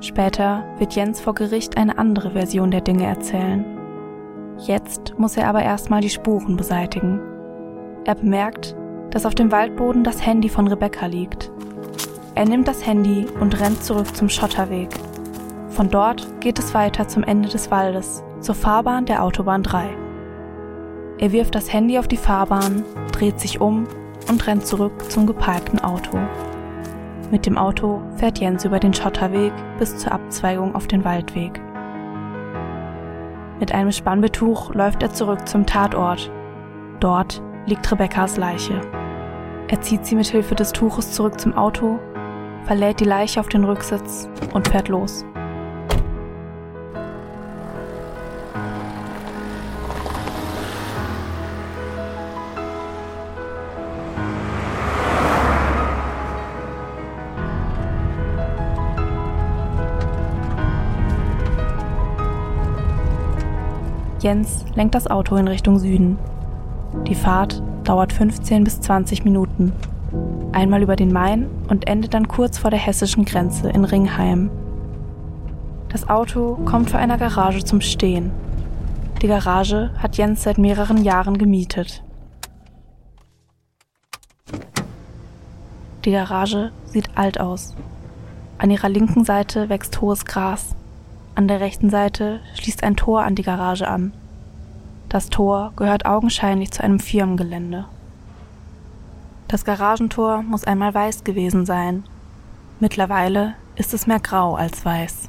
Später 0.01 0.64
wird 0.79 0.95
Jens 0.95 1.21
vor 1.21 1.35
Gericht 1.35 1.77
eine 1.77 1.99
andere 1.99 2.31
Version 2.31 2.71
der 2.71 2.81
Dinge 2.81 3.05
erzählen. 3.05 3.64
Jetzt 4.59 5.19
muss 5.19 5.37
er 5.37 5.49
aber 5.49 5.62
erstmal 5.62 6.01
die 6.01 6.11
Spuren 6.11 6.57
beseitigen. 6.57 7.21
Er 8.07 8.14
bemerkt, 8.14 8.75
dass 9.11 9.27
auf 9.27 9.35
dem 9.35 9.53
Waldboden 9.53 10.05
das 10.05 10.25
Handy 10.25 10.49
von 10.49 10.69
Rebecca 10.69 11.07
liegt. 11.07 11.51
Er 12.35 12.47
nimmt 12.47 12.66
das 12.66 12.87
Handy 12.87 13.27
und 13.40 13.61
rennt 13.61 13.85
zurück 13.85 14.16
zum 14.16 14.29
Schotterweg. 14.31 14.90
Von 15.69 15.90
dort 15.90 16.27
geht 16.40 16.59
es 16.59 16.73
weiter 16.73 17.09
zum 17.09 17.25
Ende 17.25 17.51
des 17.51 17.71
Waldes, 17.71 18.23
zur 18.40 18.55
Fahrbahn 18.55 19.05
der 19.05 19.23
Autobahn 19.23 19.62
3. 19.62 19.88
Er 21.19 21.33
wirft 21.33 21.55
das 21.55 21.73
Handy 21.73 21.99
auf 21.99 22.09
die 22.09 22.16
Fahrbahn, 22.16 22.85
dreht 23.12 23.38
sich 23.38 23.61
um 23.61 23.87
und 24.31 24.47
rennt 24.47 24.66
zurück 24.66 25.11
zum 25.11 25.27
geparkten 25.27 25.79
Auto. 25.79 26.19
Mit 27.30 27.44
dem 27.44 27.58
Auto 27.58 28.00
fährt 28.16 28.38
Jens 28.38 28.64
über 28.64 28.78
den 28.78 28.94
Schotterweg 28.94 29.52
bis 29.78 29.96
zur 29.96 30.12
Abzweigung 30.12 30.74
auf 30.74 30.86
den 30.86 31.04
Waldweg. 31.04 31.60
Mit 33.58 33.72
einem 33.72 33.90
Spannbetuch 33.90 34.74
läuft 34.74 35.02
er 35.02 35.12
zurück 35.12 35.48
zum 35.48 35.66
Tatort. 35.66 36.30
Dort 37.00 37.42
liegt 37.66 37.90
Rebekkas 37.90 38.36
Leiche. 38.36 38.80
Er 39.68 39.80
zieht 39.80 40.06
sie 40.06 40.14
mit 40.14 40.26
Hilfe 40.26 40.54
des 40.54 40.72
Tuches 40.72 41.12
zurück 41.12 41.40
zum 41.40 41.54
Auto, 41.54 41.98
verlädt 42.64 43.00
die 43.00 43.04
Leiche 43.04 43.40
auf 43.40 43.48
den 43.48 43.64
Rücksitz 43.64 44.28
und 44.54 44.68
fährt 44.68 44.88
los. 44.88 45.24
Jens 64.26 64.64
lenkt 64.74 64.96
das 64.96 65.06
Auto 65.06 65.36
in 65.36 65.46
Richtung 65.46 65.78
Süden. 65.78 66.18
Die 67.06 67.14
Fahrt 67.14 67.62
dauert 67.84 68.12
15 68.12 68.64
bis 68.64 68.80
20 68.80 69.22
Minuten. 69.22 69.70
Einmal 70.50 70.82
über 70.82 70.96
den 70.96 71.12
Main 71.12 71.48
und 71.68 71.86
endet 71.86 72.12
dann 72.12 72.26
kurz 72.26 72.58
vor 72.58 72.70
der 72.70 72.80
hessischen 72.80 73.24
Grenze 73.24 73.70
in 73.70 73.84
Ringheim. 73.84 74.50
Das 75.90 76.08
Auto 76.08 76.56
kommt 76.64 76.90
vor 76.90 76.98
einer 76.98 77.18
Garage 77.18 77.62
zum 77.62 77.80
Stehen. 77.80 78.32
Die 79.22 79.28
Garage 79.28 79.92
hat 79.96 80.16
Jens 80.16 80.42
seit 80.42 80.58
mehreren 80.58 81.04
Jahren 81.04 81.38
gemietet. 81.38 82.02
Die 86.04 86.10
Garage 86.10 86.72
sieht 86.86 87.16
alt 87.16 87.38
aus. 87.38 87.76
An 88.58 88.72
ihrer 88.72 88.88
linken 88.88 89.24
Seite 89.24 89.68
wächst 89.68 90.00
hohes 90.00 90.24
Gras. 90.24 90.74
An 91.37 91.49
der 91.49 91.61
rechten 91.61 91.90
Seite 91.90 92.40
schließt 92.55 92.83
ein 92.83 92.96
Tor 92.96 93.22
an 93.22 93.35
die 93.35 93.42
Garage 93.42 93.87
an. 93.87 94.14
Das 95.11 95.29
Tor 95.29 95.75
gehört 95.77 96.07
augenscheinlich 96.07 96.70
zu 96.70 96.83
einem 96.83 96.99
Firmengelände. 96.99 97.85
Das 99.46 99.66
Garagentor 99.66 100.42
muss 100.42 100.64
einmal 100.64 100.94
weiß 100.94 101.25
gewesen 101.25 101.66
sein. 101.66 102.05
Mittlerweile 102.81 103.53
ist 103.75 103.92
es 103.92 104.07
mehr 104.07 104.18
grau 104.18 104.55
als 104.55 104.83
weiß. 104.83 105.29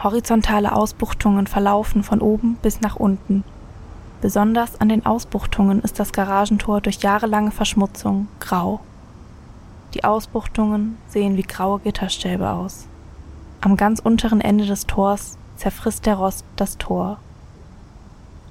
Horizontale 0.00 0.72
Ausbuchtungen 0.72 1.48
verlaufen 1.48 2.04
von 2.04 2.20
oben 2.20 2.54
bis 2.62 2.80
nach 2.80 2.94
unten. 2.94 3.42
Besonders 4.20 4.80
an 4.80 4.88
den 4.88 5.04
Ausbuchtungen 5.04 5.80
ist 5.82 5.98
das 5.98 6.12
Garagentor 6.12 6.80
durch 6.80 6.98
jahrelange 6.98 7.50
Verschmutzung 7.50 8.28
grau. 8.38 8.78
Die 9.92 10.04
Ausbuchtungen 10.04 10.98
sehen 11.08 11.36
wie 11.36 11.42
graue 11.42 11.80
Gitterstäbe 11.80 12.48
aus. 12.48 12.86
Am 13.60 13.76
ganz 13.76 14.00
unteren 14.00 14.40
Ende 14.40 14.66
des 14.66 14.86
Tors 14.86 15.38
zerfrisst 15.56 16.06
der 16.06 16.16
Rost 16.16 16.44
das 16.56 16.78
Tor. 16.78 17.18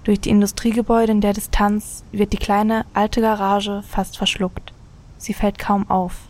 Durch 0.03 0.19
die 0.21 0.29
Industriegebäude 0.29 1.11
in 1.11 1.21
der 1.21 1.33
Distanz 1.33 2.03
wird 2.11 2.33
die 2.33 2.37
kleine 2.37 2.85
alte 2.93 3.21
Garage 3.21 3.81
fast 3.87 4.17
verschluckt. 4.17 4.73
Sie 5.17 5.33
fällt 5.33 5.57
kaum 5.57 5.89
auf. 5.89 6.27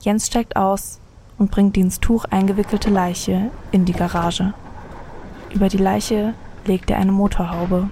Jens 0.00 0.26
steigt 0.26 0.56
aus 0.56 1.00
und 1.38 1.50
bringt 1.50 1.76
die 1.76 1.80
ins 1.80 2.00
Tuch 2.00 2.26
eingewickelte 2.26 2.90
Leiche 2.90 3.50
in 3.72 3.86
die 3.86 3.92
Garage. 3.92 4.52
Über 5.54 5.68
die 5.68 5.78
Leiche 5.78 6.34
legt 6.66 6.90
er 6.90 6.98
eine 6.98 7.12
Motorhaube. 7.12 7.90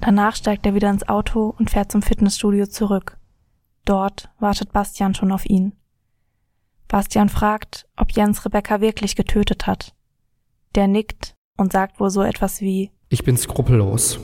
Danach 0.00 0.36
steigt 0.36 0.66
er 0.66 0.74
wieder 0.74 0.90
ins 0.90 1.08
Auto 1.08 1.54
und 1.58 1.70
fährt 1.70 1.90
zum 1.90 2.02
Fitnessstudio 2.02 2.66
zurück. 2.66 3.16
Dort 3.84 4.28
wartet 4.38 4.72
Bastian 4.72 5.14
schon 5.14 5.32
auf 5.32 5.46
ihn. 5.46 5.72
Bastian 6.88 7.28
fragt, 7.28 7.86
ob 7.96 8.12
Jens 8.12 8.44
Rebecca 8.44 8.80
wirklich 8.80 9.16
getötet 9.16 9.66
hat. 9.66 9.94
Der 10.74 10.86
nickt 10.86 11.34
und 11.56 11.72
sagt 11.72 12.00
wohl 12.00 12.10
so 12.10 12.22
etwas 12.22 12.60
wie 12.60 12.92
Ich 13.08 13.24
bin 13.24 13.36
skrupellos. 13.36 14.20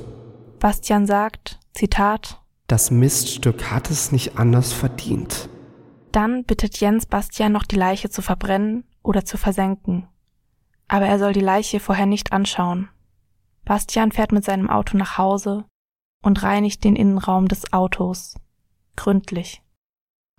Bastian 0.60 1.06
sagt, 1.06 1.58
Zitat, 1.72 2.40
Das 2.68 2.90
Miststück 2.90 3.70
hat 3.70 3.90
es 3.90 4.12
nicht 4.12 4.38
anders 4.38 4.72
verdient. 4.72 5.48
Dann 6.12 6.44
bittet 6.44 6.78
Jens 6.78 7.06
Bastian 7.06 7.52
noch 7.52 7.64
die 7.64 7.76
Leiche 7.76 8.10
zu 8.10 8.22
verbrennen 8.22 8.84
oder 9.02 9.24
zu 9.24 9.38
versenken. 9.38 10.08
Aber 10.88 11.06
er 11.06 11.18
soll 11.18 11.32
die 11.32 11.40
Leiche 11.40 11.80
vorher 11.80 12.06
nicht 12.06 12.32
anschauen. 12.32 12.88
Bastian 13.64 14.12
fährt 14.12 14.32
mit 14.32 14.44
seinem 14.44 14.68
Auto 14.68 14.96
nach 14.96 15.16
Hause 15.18 15.64
und 16.22 16.42
reinigt 16.42 16.84
den 16.84 16.96
Innenraum 16.96 17.48
des 17.48 17.72
Autos. 17.72 18.36
Gründlich. 18.96 19.62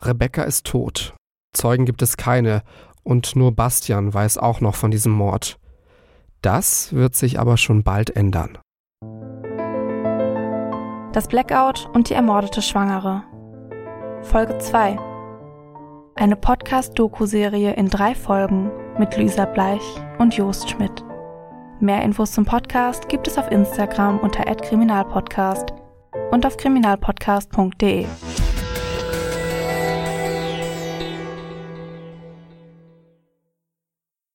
Rebecca 0.01 0.43
ist 0.43 0.65
tot. 0.65 1.15
Zeugen 1.53 1.85
gibt 1.85 2.01
es 2.01 2.17
keine 2.17 2.63
und 3.03 3.35
nur 3.35 3.51
Bastian 3.51 4.13
weiß 4.13 4.37
auch 4.37 4.61
noch 4.61 4.75
von 4.75 4.91
diesem 4.91 5.11
Mord. 5.11 5.59
Das 6.41 6.93
wird 6.93 7.15
sich 7.15 7.39
aber 7.39 7.57
schon 7.57 7.83
bald 7.83 8.15
ändern. 8.15 8.57
Das 11.13 11.27
Blackout 11.27 11.89
und 11.93 12.09
die 12.09 12.15
ermordete 12.15 12.61
Schwangere. 12.61 13.23
Folge 14.23 14.57
2. 14.57 14.97
Eine 16.15 16.35
Podcast-Doku-Serie 16.35 17.73
in 17.73 17.87
drei 17.87 18.15
Folgen 18.15 18.71
mit 18.97 19.15
Luisa 19.17 19.45
Bleich 19.45 19.83
und 20.19 20.35
Jost 20.35 20.69
Schmidt. 20.69 21.03
Mehr 21.79 22.01
Infos 22.01 22.31
zum 22.31 22.45
Podcast 22.45 23.09
gibt 23.09 23.27
es 23.27 23.37
auf 23.37 23.51
Instagram 23.51 24.19
unter 24.19 24.43
@kriminalpodcast 24.43 25.73
und 26.31 26.45
auf 26.45 26.57
kriminalpodcast.de. 26.57 28.05